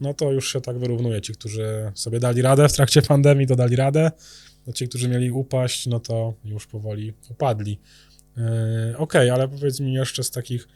[0.00, 1.20] no to już się tak wyrównuje.
[1.20, 4.10] Ci, którzy sobie dali radę w trakcie pandemii, to dali radę,
[4.68, 7.80] a ci, którzy mieli upaść, no to już powoli upadli.
[8.36, 10.68] Yy, Okej, ale powiedz mi jeszcze z takich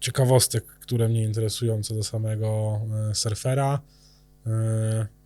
[0.00, 2.80] ciekawostek, które mnie interesują co do samego
[3.10, 3.80] e, surfera.
[4.46, 4.52] Yy,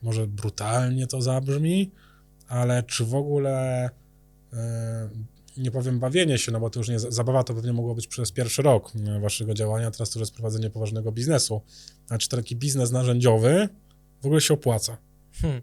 [0.02, 1.90] Może brutalnie to zabrzmi,
[2.48, 3.90] ale czy w ogóle
[4.52, 5.08] e,
[5.56, 8.32] nie powiem bawienie się, no bo to już nie zabawa to pewnie mogło być przez
[8.32, 11.62] pierwszy rok e, waszego działania, teraz to już jest prowadzenie poważnego biznesu.
[12.08, 13.68] A czy taki biznes narzędziowy
[14.22, 14.96] w ogóle się opłaca?
[15.32, 15.62] Hmm.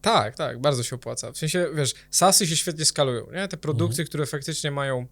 [0.00, 1.32] Tak, tak, bardzo się opłaca.
[1.32, 3.48] W sensie, wiesz, SASy się świetnie skalują, nie?
[3.48, 5.06] Te produkty, które faktycznie mają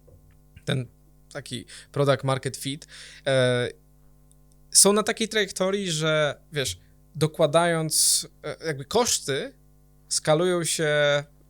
[0.65, 0.87] ten
[1.35, 2.87] taki product market fit,
[3.27, 3.69] e,
[4.71, 6.79] są na takiej trajektorii, że wiesz,
[7.15, 9.53] dokładając e, jakby koszty
[10.09, 10.93] skalują się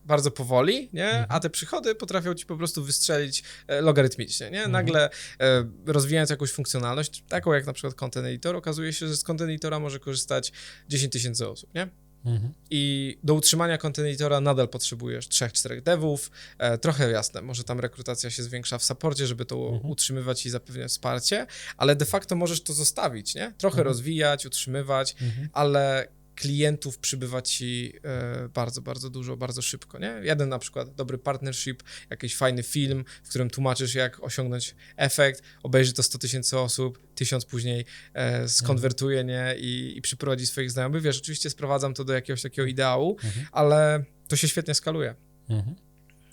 [0.06, 1.26] bardzo powoli, nie?
[1.30, 4.68] A te przychody potrafią ci po prostu wystrzelić e, logarytmicznie, nie?
[4.68, 5.10] Nagle
[5.40, 9.50] e, rozwijając jakąś funkcjonalność, taką jak na przykład Content Editor, okazuje się, że z Content
[9.50, 10.52] Editora może korzystać
[10.90, 12.05] 10 tysięcy osób, nie?
[12.26, 12.54] Mhm.
[12.70, 16.32] I do utrzymania content editora nadal potrzebujesz 3-4 devów.
[16.58, 19.92] E, trochę jasne, może tam rekrutacja się zwiększa w supporcie, żeby to Mhm.
[19.92, 21.48] utrzymywać i zapewniać wsparcie,
[21.78, 23.54] ale de facto możesz to zostawić, nie?
[23.58, 23.88] Trochę Mhm.
[23.88, 25.50] rozwijać, utrzymywać, Mhm.
[25.54, 30.20] ale klientów przybywa ci e, bardzo, bardzo dużo, bardzo szybko, nie?
[30.24, 35.94] Jeden na przykład dobry partnership, jakiś fajny film, w którym tłumaczysz, jak osiągnąć efekt, obejrzy
[35.94, 39.56] to 100 tysięcy osób, tysiąc później e, skonwertuje, nie?
[39.58, 41.02] I, I przyprowadzi swoich znajomych.
[41.04, 43.46] Wiesz, oczywiście sprowadzam to do jakiegoś takiego ideału, Mhm.
[43.52, 45.16] ale to się świetnie skaluje.
[45.50, 45.76] Mhm.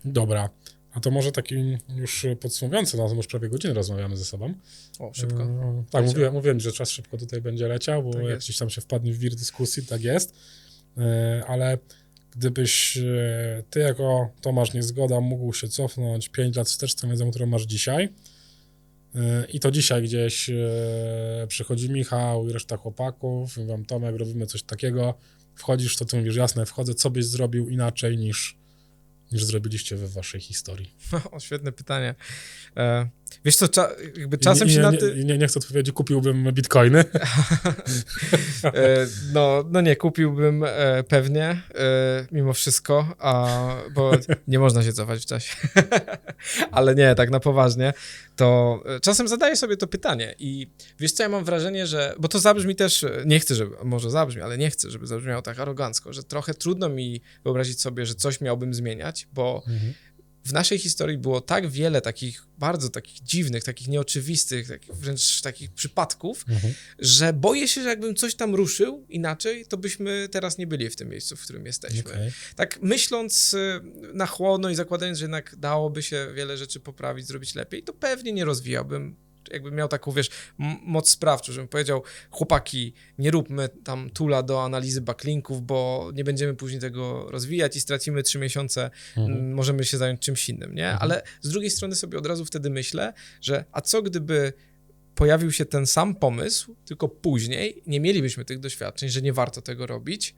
[0.05, 0.48] Dobra.
[0.93, 4.55] A to może taki już podsumowujący, no to już prawie godzinę rozmawiamy ze sobą.
[4.99, 5.43] O, szybko.
[5.43, 8.70] E, tak, mówiłem, mówiłem, że czas szybko tutaj będzie leciał, bo Tak jak gdzieś tam
[8.70, 10.34] się wpadnie w wir dyskusji, tak jest.
[10.99, 11.78] E, ale
[12.36, 17.47] gdybyś e, ty jako Tomasz Niezgoda mógł się cofnąć 5 lat wstecz tą wiedzą, którą
[17.47, 18.09] masz dzisiaj
[19.14, 24.62] e, i to dzisiaj gdzieś e, przychodzi Michał i reszta chłopaków, mówią Tomek, robimy coś
[24.62, 25.14] takiego,
[25.55, 28.59] wchodzisz, to ty mówisz, jasne, wchodzę, co byś zrobił inaczej niż,
[29.33, 30.95] niż zrobiliście we waszej historii.
[31.33, 32.14] O, świetne pytanie.
[32.76, 33.09] E,
[33.45, 35.24] wiesz co, cza, jakby czasem I, się nie, na nie, ty...
[35.24, 37.05] nie, nie chcę odpowiedzieć, kupiłbym bitcoiny.
[38.64, 43.59] E, no, no nie, kupiłbym e, pewnie, e, mimo wszystko, a,
[43.95, 44.12] bo
[44.49, 45.57] nie można się cofać w czasie.
[46.70, 47.93] Ale nie, tak na poważnie,
[48.37, 50.66] to czasem zadaję sobie to pytanie i
[50.99, 54.43] wiesz co, ja mam wrażenie, że, bo to zabrzmi też, nie chcę, żeby, może zabrzmi,
[54.43, 58.41] ale nie chcę, żeby zabrzmiało tak arogancko, że trochę trudno mi wyobrazić sobie, że coś
[58.41, 59.62] miałbym zmieniać, bo
[60.45, 65.70] w naszej historii było tak wiele takich bardzo takich dziwnych, takich nieoczywistych, takich wręcz takich
[65.72, 66.74] przypadków, Mhm.
[66.99, 70.97] że boję się, że jakbym coś tam ruszył inaczej, to byśmy teraz nie byli w
[70.97, 72.01] tym miejscu, w którym jesteśmy.
[72.12, 72.32] Okej.
[72.57, 73.80] Tak myśląc y,
[74.14, 78.32] na chłodno i zakładając, że jednak dałoby się wiele rzeczy poprawić, zrobić lepiej, to pewnie
[78.32, 79.16] nie rozwijałbym.
[79.53, 80.30] Jakbym miał taką, wiesz,
[80.84, 86.55] moc sprawczą, żebym powiedział, chłopaki, nie róbmy tam tula do analizy backlinków, bo nie będziemy
[86.55, 89.55] później tego rozwijać i stracimy trzy miesiące Mhm.
[89.55, 90.90] możemy się zająć czymś innym, nie?
[90.92, 94.53] Ale z drugiej strony sobie od razu wtedy myślę, że a co gdyby
[95.14, 99.86] pojawił się ten sam pomysł, tylko później nie mielibyśmy tych doświadczeń, że nie warto tego
[99.86, 100.34] robić,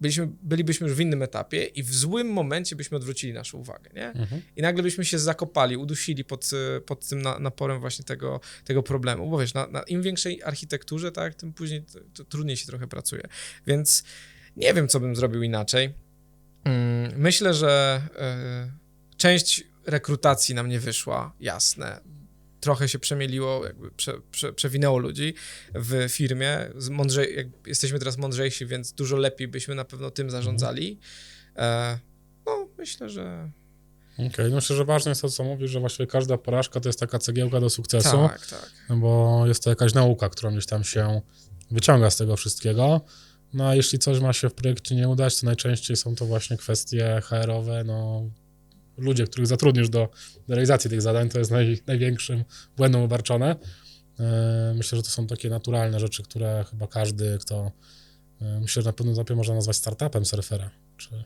[0.00, 4.06] byliśmy, bylibyśmy już w innym etapie i w złym momencie byśmy odwrócili naszą uwagę, nie?
[4.08, 4.42] Mhm.
[4.56, 8.82] I nagle byśmy się zakopali, udusili pod, y, pod tym na, naporem właśnie tego, tego
[8.82, 12.66] problemu, bo wiesz, na, na im większej architekturze, tak, tym później to, to trudniej się
[12.66, 13.22] trochę pracuje.
[13.66, 14.04] Więc
[14.56, 15.94] nie wiem, co bym zrobił inaczej.
[16.64, 18.02] Mm, Myślę, że
[19.14, 22.00] y, część rekrutacji nam nie wyszła, jasne.
[22.64, 25.34] Trochę się przemieliło, jakby prze, prze, przewinęło ludzi
[25.74, 26.58] w firmie.
[26.90, 30.98] Mądrzej, jesteśmy teraz mądrzejsi, więc dużo lepiej byśmy na pewno tym zarządzali.
[31.56, 31.98] E,
[32.46, 33.50] no, myślę, że
[34.18, 37.00] Okej, no myślę, że ważne jest to, co mówisz, że właściwie każda porażka to jest
[37.00, 38.98] taka cegiełka do sukcesu, tak, tak.
[38.98, 41.20] bo jest to jakaś nauka, którą gdzieś tam się
[41.70, 43.00] wyciąga z tego wszystkiego.
[43.52, 46.56] No a jeśli coś ma się w projekcie nie udać, to najczęściej są to właśnie
[46.56, 48.30] kwestie HR-owe, no
[48.96, 50.08] ludzie, których zatrudnisz do,
[50.48, 52.44] do realizacji tych zadań, to jest naj, największym
[52.76, 53.56] błędem obarczone.
[54.18, 54.24] Yy,
[54.74, 57.72] Myślę, że to są takie naturalne rzeczy, które chyba każdy, kto
[58.40, 60.70] yy, myślę, że na pewnym etapie można nazwać startupem surfera.
[60.96, 61.24] Czy...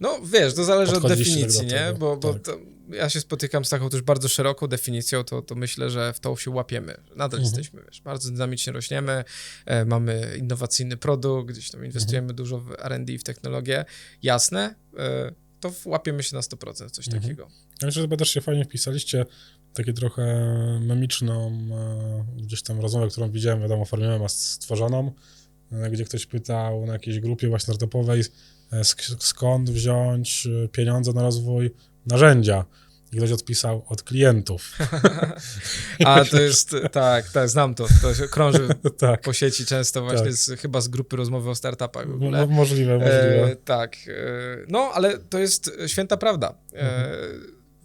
[0.00, 1.72] No wiesz, to zależy od tak definicji, nie?
[1.72, 2.42] tego, Bo, bo tak.
[2.42, 2.58] to,
[2.90, 6.36] ja się spotykam z taką też bardzo szeroką definicją, to, to myślę, że w to
[6.36, 6.96] się łapiemy.
[7.16, 7.42] Nadal Mhm.
[7.42, 9.24] jesteśmy, wiesz, bardzo dynamicznie rośniemy,
[9.66, 12.36] e, mamy innowacyjny produkt, gdzieś tam inwestujemy Mhm.
[12.36, 13.84] dużo w R&D, w technologię.
[14.22, 17.22] Jasne, e, to łapiemy się na 100% w coś Mhm.
[17.22, 17.42] takiego.
[17.42, 19.26] Ja myślę, że chyba też się fajnie wpisaliście
[19.74, 20.24] takie trochę
[20.80, 25.12] memiczną e, gdzieś tam rozmowę, którą widziałem, wiadomo, w formie mema stworzoną,
[25.72, 28.20] e, gdzie ktoś pytał na jakiejś grupie właśnie startupowej,
[28.72, 31.70] e, sk- skąd wziąć e, pieniądze na rozwój
[32.06, 32.64] narzędzia.
[33.12, 34.72] I ktoś odpisał od klientów.
[36.06, 40.24] A to jest, tak, tak, znam to, to się krąży tak, po sieci często właśnie,
[40.24, 40.32] Tak.
[40.34, 42.46] z, chyba z grupy rozmowy o startupach w mo- ogóle.
[42.46, 43.44] mo- możliwe, możliwe.
[43.50, 43.96] E, tak.
[44.08, 44.12] E,
[44.68, 46.54] no, ale to jest święta prawda.
[46.74, 47.10] E,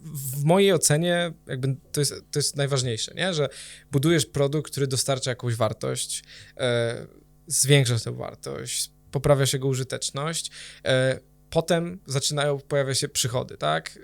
[0.04, 3.34] w mojej ocenie jakby to jest, to jest najważniejsze, nie?
[3.34, 3.48] że
[3.92, 6.24] budujesz produkt, który dostarcza jakąś wartość,
[6.56, 7.06] e,
[7.46, 10.50] zwiększasz tę wartość, poprawiasz jego użyteczność,
[10.84, 11.20] e,
[11.50, 13.98] potem zaczynają pojawiać się przychody, tak?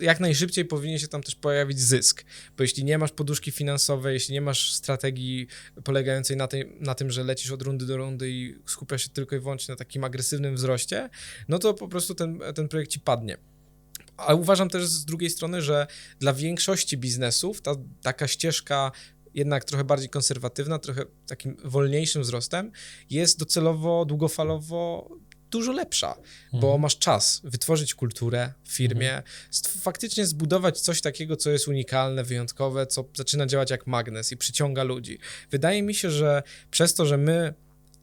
[0.00, 2.24] Jak najszybciej powinien się tam też pojawić zysk,
[2.56, 5.46] bo jeśli nie masz poduszki finansowej, jeśli nie masz strategii
[5.84, 9.36] polegającej na, tej, na tym, że lecisz od rundy do rundy i skupiasz się tylko
[9.36, 11.10] i wyłącznie na takim agresywnym wzroście,
[11.48, 13.36] no to po prostu ten, ten projekt ci padnie.
[14.16, 15.86] Ale uważam też z drugiej strony, że
[16.18, 18.92] dla większości biznesów ta taka ścieżka
[19.34, 22.72] jednak trochę bardziej konserwatywna, trochę takim wolniejszym wzrostem
[23.10, 25.10] jest docelowo, długofalowo
[25.50, 26.14] dużo lepsza,
[26.52, 26.80] bo Mhm.
[26.80, 29.22] masz czas wytworzyć kulturę w firmie,
[29.52, 34.36] stw- faktycznie zbudować coś takiego, co jest unikalne, wyjątkowe, co zaczyna działać jak magnes i
[34.36, 35.18] przyciąga ludzi.
[35.50, 37.54] Wydaje mi się, że przez to, że my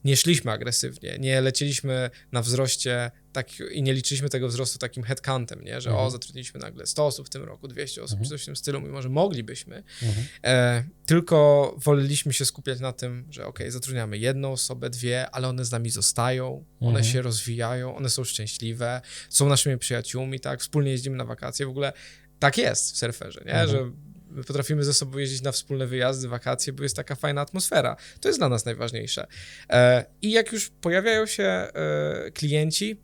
[0.05, 5.63] nie szliśmy agresywnie, nie lecieliśmy na wzroście tak, i nie liczyliśmy tego wzrostu takim headcountem,
[5.63, 5.81] nie?
[5.81, 6.07] że Mhm.
[6.07, 8.23] o, zatrudniliśmy nagle 100 osób w tym roku, 200 osób, Mhm.
[8.25, 10.25] czy coś w tym stylu, mimo że moglibyśmy, Mhm.
[10.43, 15.65] E, tylko woleliśmy się skupiać na tym, że ok, zatrudniamy jedną osobę, dwie, ale one
[15.65, 17.05] z nami zostają, one Mhm.
[17.13, 21.93] się rozwijają, one są szczęśliwe, są naszymi przyjaciółmi, tak, wspólnie jeździmy na wakacje, w ogóle
[22.39, 23.69] tak jest w surferze, nie, Mhm.
[23.69, 23.91] że
[24.36, 27.95] my potrafimy ze sobą jeździć na wspólne wyjazdy, wakacje, bo jest taka fajna atmosfera.
[28.19, 29.27] To jest dla nas najważniejsze.
[29.69, 33.01] E, I jak już pojawiają się e, klienci,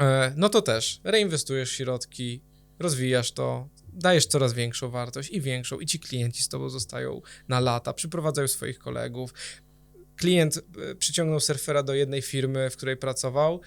[0.00, 2.42] e, no to też reinwestujesz środki,
[2.78, 7.60] rozwijasz to, dajesz coraz większą wartość i większą, i ci klienci z tobą zostają na
[7.60, 9.34] lata, przyprowadzają swoich kolegów.
[10.16, 10.60] Klient
[10.98, 13.60] przyciągnął surfera do jednej firmy, w której pracował,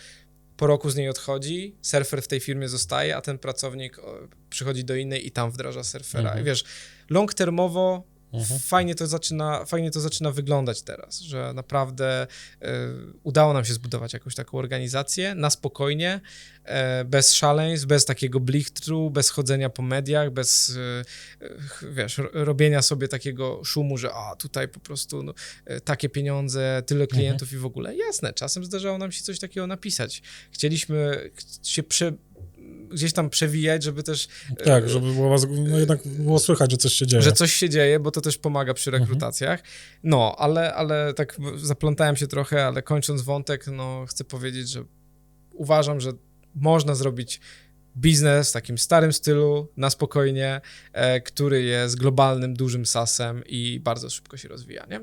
[0.57, 3.97] po roku z niej odchodzi, surfer w tej firmie zostaje, a ten pracownik
[4.49, 6.29] przychodzi do innej i tam wdraża surfera.
[6.29, 6.41] Mhm.
[6.41, 6.63] I wiesz,
[7.09, 8.59] long termowo Mhm.
[8.59, 12.27] fajnie, to zaczyna, fajnie to zaczyna wyglądać teraz, że naprawdę
[12.61, 12.67] e,
[13.23, 16.21] udało nam się zbudować jakąś taką organizację na spokojnie,
[16.63, 20.77] e, bez szaleństw, bez takiego blichtru, bez chodzenia po mediach, bez
[21.41, 25.33] e, wiesz, ro- robienia sobie takiego szumu, że a tutaj po prostu no,
[25.83, 27.95] takie pieniądze, tyle klientów i w ogóle.
[27.95, 30.21] Jasne, czasem zdarzało nam się coś takiego napisać.
[30.51, 32.13] Chcieliśmy ch- się prze,
[32.89, 34.27] gdzieś tam przewijać, żeby też
[34.65, 37.23] Tak, żeby było was, no jednak było słychać, że coś się dzieje.
[37.23, 39.03] że coś się dzieje, bo to też pomaga przy Mhm.
[39.03, 39.63] rekrutacjach.
[40.03, 44.83] No, ale, ale tak zaplątałem się trochę, ale kończąc wątek, no chcę powiedzieć, że
[45.53, 46.11] uważam, że
[46.55, 47.41] można zrobić
[47.97, 50.61] biznes w takim starym stylu, na spokojnie,
[50.93, 55.01] e, który jest globalnym, dużym sasem i bardzo szybko się rozwija, nie?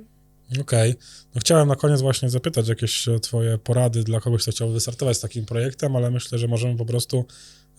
[0.61, 0.95] Okej.
[1.35, 5.17] No chciałem na koniec właśnie zapytać jakieś e, twoje porady dla kogoś, kto chciałby wystartować
[5.17, 7.25] z takim projektem, ale myślę, że możemy po prostu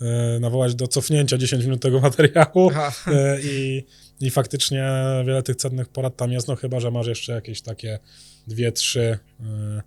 [0.02, 2.72] e, nawołać do cofnięcia 10 minut tego materiału
[3.08, 3.86] e, i,
[4.22, 4.92] i faktycznie
[5.26, 8.00] wiele tych cennych porad tam jest, no chyba, że masz jeszcze jakieś takie
[8.48, 9.82] dwie, trzy e,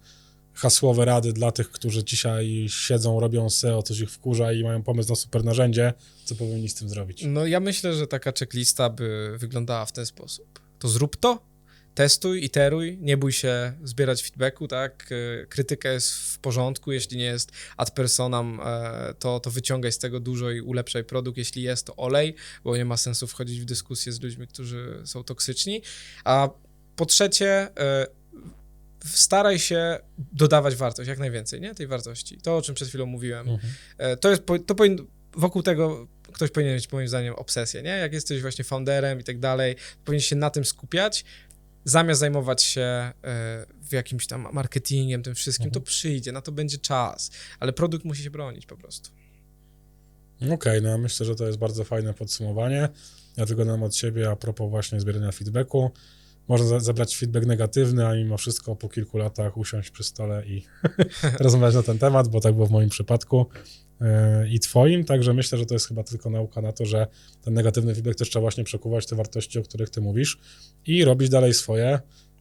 [0.54, 5.08] hasłowe rady dla tych, którzy dzisiaj siedzą, robią SEO, coś ich wkurza i mają pomysł
[5.08, 5.92] na super narzędzie,
[6.24, 7.22] co powinni z tym zrobić.
[7.26, 10.60] No ja myślę, że taka checklista by wyglądała w ten sposób.
[10.78, 11.53] To zrób to,
[11.94, 15.12] testuj, iteruj, nie bój się zbierać feedbacku, tak?
[15.42, 19.98] E, Krytyka jest w porządku, jeśli nie jest ad personam, e, to, to wyciągaj z
[19.98, 22.34] tego dużo i ulepszaj produkt, jeśli jest, to olej,
[22.64, 25.82] bo nie ma sensu wchodzić w dyskusję z ludźmi, którzy są toksyczni.
[26.24, 26.48] A
[26.96, 28.06] po trzecie, e,
[29.04, 29.98] staraj się
[30.32, 31.74] dodawać wartość, jak najwięcej, nie?
[31.74, 32.38] Tej wartości.
[32.38, 33.48] To, o czym przed chwilą mówiłem.
[33.48, 33.72] Mhm.
[34.20, 35.04] To jest, to powinno,
[35.36, 37.90] wokół tego ktoś powinien mieć moim zdaniem obsesję, nie?
[37.90, 41.24] Jak jesteś właśnie founderem i tak dalej, powinien się na tym skupiać,
[41.84, 43.12] zamiast zajmować się e,
[43.82, 45.82] w jakimś tam marketingiem, tym wszystkim, Mhm.
[45.84, 47.30] to przyjdzie, na to będzie czas,
[47.60, 49.10] ale produkt musi się bronić po prostu.
[50.52, 52.88] Okej, no ja myślę, że to jest bardzo fajne podsumowanie.
[53.36, 55.90] Ja tylko dam od siebie a propos właśnie zbierania feedbacku.
[56.48, 60.66] Można zebrać feedback negatywny, a mimo wszystko po kilku latach usiąść przy stole i
[61.40, 63.46] rozmawiać na ten temat, bo tak było w moim przypadku
[64.50, 67.06] i twoim, także myślę, że to jest chyba tylko nauka na to, że
[67.42, 70.38] ten negatywny feedback też trzeba właśnie przekuwać te wartości, o których ty mówisz
[70.86, 72.00] i robić dalej swoje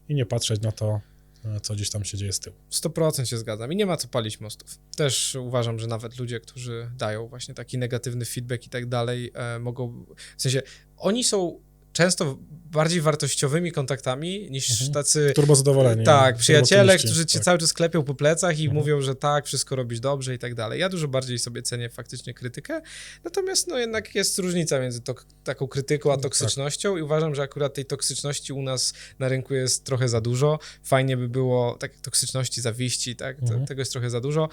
[0.09, 1.01] i nie patrzeć na to,
[1.45, 2.55] e, co gdzieś tam się dzieje z tyłu.
[2.71, 4.79] 100% się zgadzam i nie ma co palić mostów.
[4.97, 9.59] Też uważam, że nawet ludzie, którzy dają właśnie taki negatywny feedback i tak dalej, e,
[9.59, 10.05] mogą,
[10.37, 10.61] w sensie
[10.97, 11.59] oni są
[11.93, 12.37] często
[12.71, 14.91] bardziej wartościowymi kontaktami niż Mhm.
[14.93, 16.03] tacy Turbo zadowolenie.
[16.03, 17.45] tak, przyjaciele, turbooptymiści, którzy cię tak.
[17.45, 18.75] cały czas klepią po plecach i Mhm.
[18.81, 20.79] mówią, że tak, wszystko robisz dobrze i tak dalej.
[20.79, 22.81] Ja dużo bardziej sobie cenię faktycznie krytykę,
[23.23, 25.01] natomiast no jednak jest różnica między
[25.43, 26.23] taką krytyką a Tak.
[26.23, 30.59] toksycznością i uważam, że akurat tej toksyczności u nas na rynku jest trochę za dużo.
[30.83, 33.65] Fajnie by było, tak toksyczności, zawiści, tak, Mhm.
[33.65, 34.49] tego jest trochę za dużo.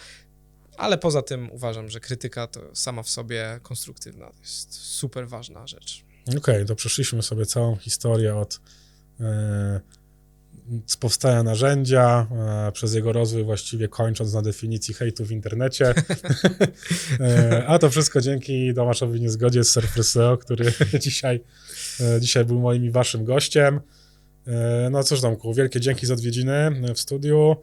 [0.77, 5.67] Ale poza tym uważam, że krytyka to sama w sobie konstruktywna to jest super ważna
[5.67, 6.05] rzecz.
[6.39, 8.61] Okej, to przeszliśmy sobie całą historię od
[9.21, 9.81] e,
[10.87, 12.27] z powstania narzędzia,
[12.69, 15.87] e, przez jego rozwój właściwie kończąc na definicji hejtu w internecie.
[17.21, 20.73] e, a to wszystko dzięki Tomaszowi Niezgodzie z Surfer SEO, który
[21.05, 21.41] dzisiaj,
[22.01, 23.81] e, dzisiaj był moim i waszym gościem.
[24.91, 27.57] No cóż Tomku, wielkie dzięki za odwiedziny w studiu.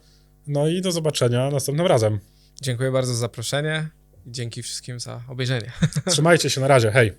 [0.47, 2.19] No i do zobaczenia następnym razem.
[2.61, 3.89] Dziękuję bardzo za zaproszenie
[4.25, 5.71] i dzięki wszystkim za obejrzenie.
[6.05, 7.13] Trzymajcie się, na razie, hej.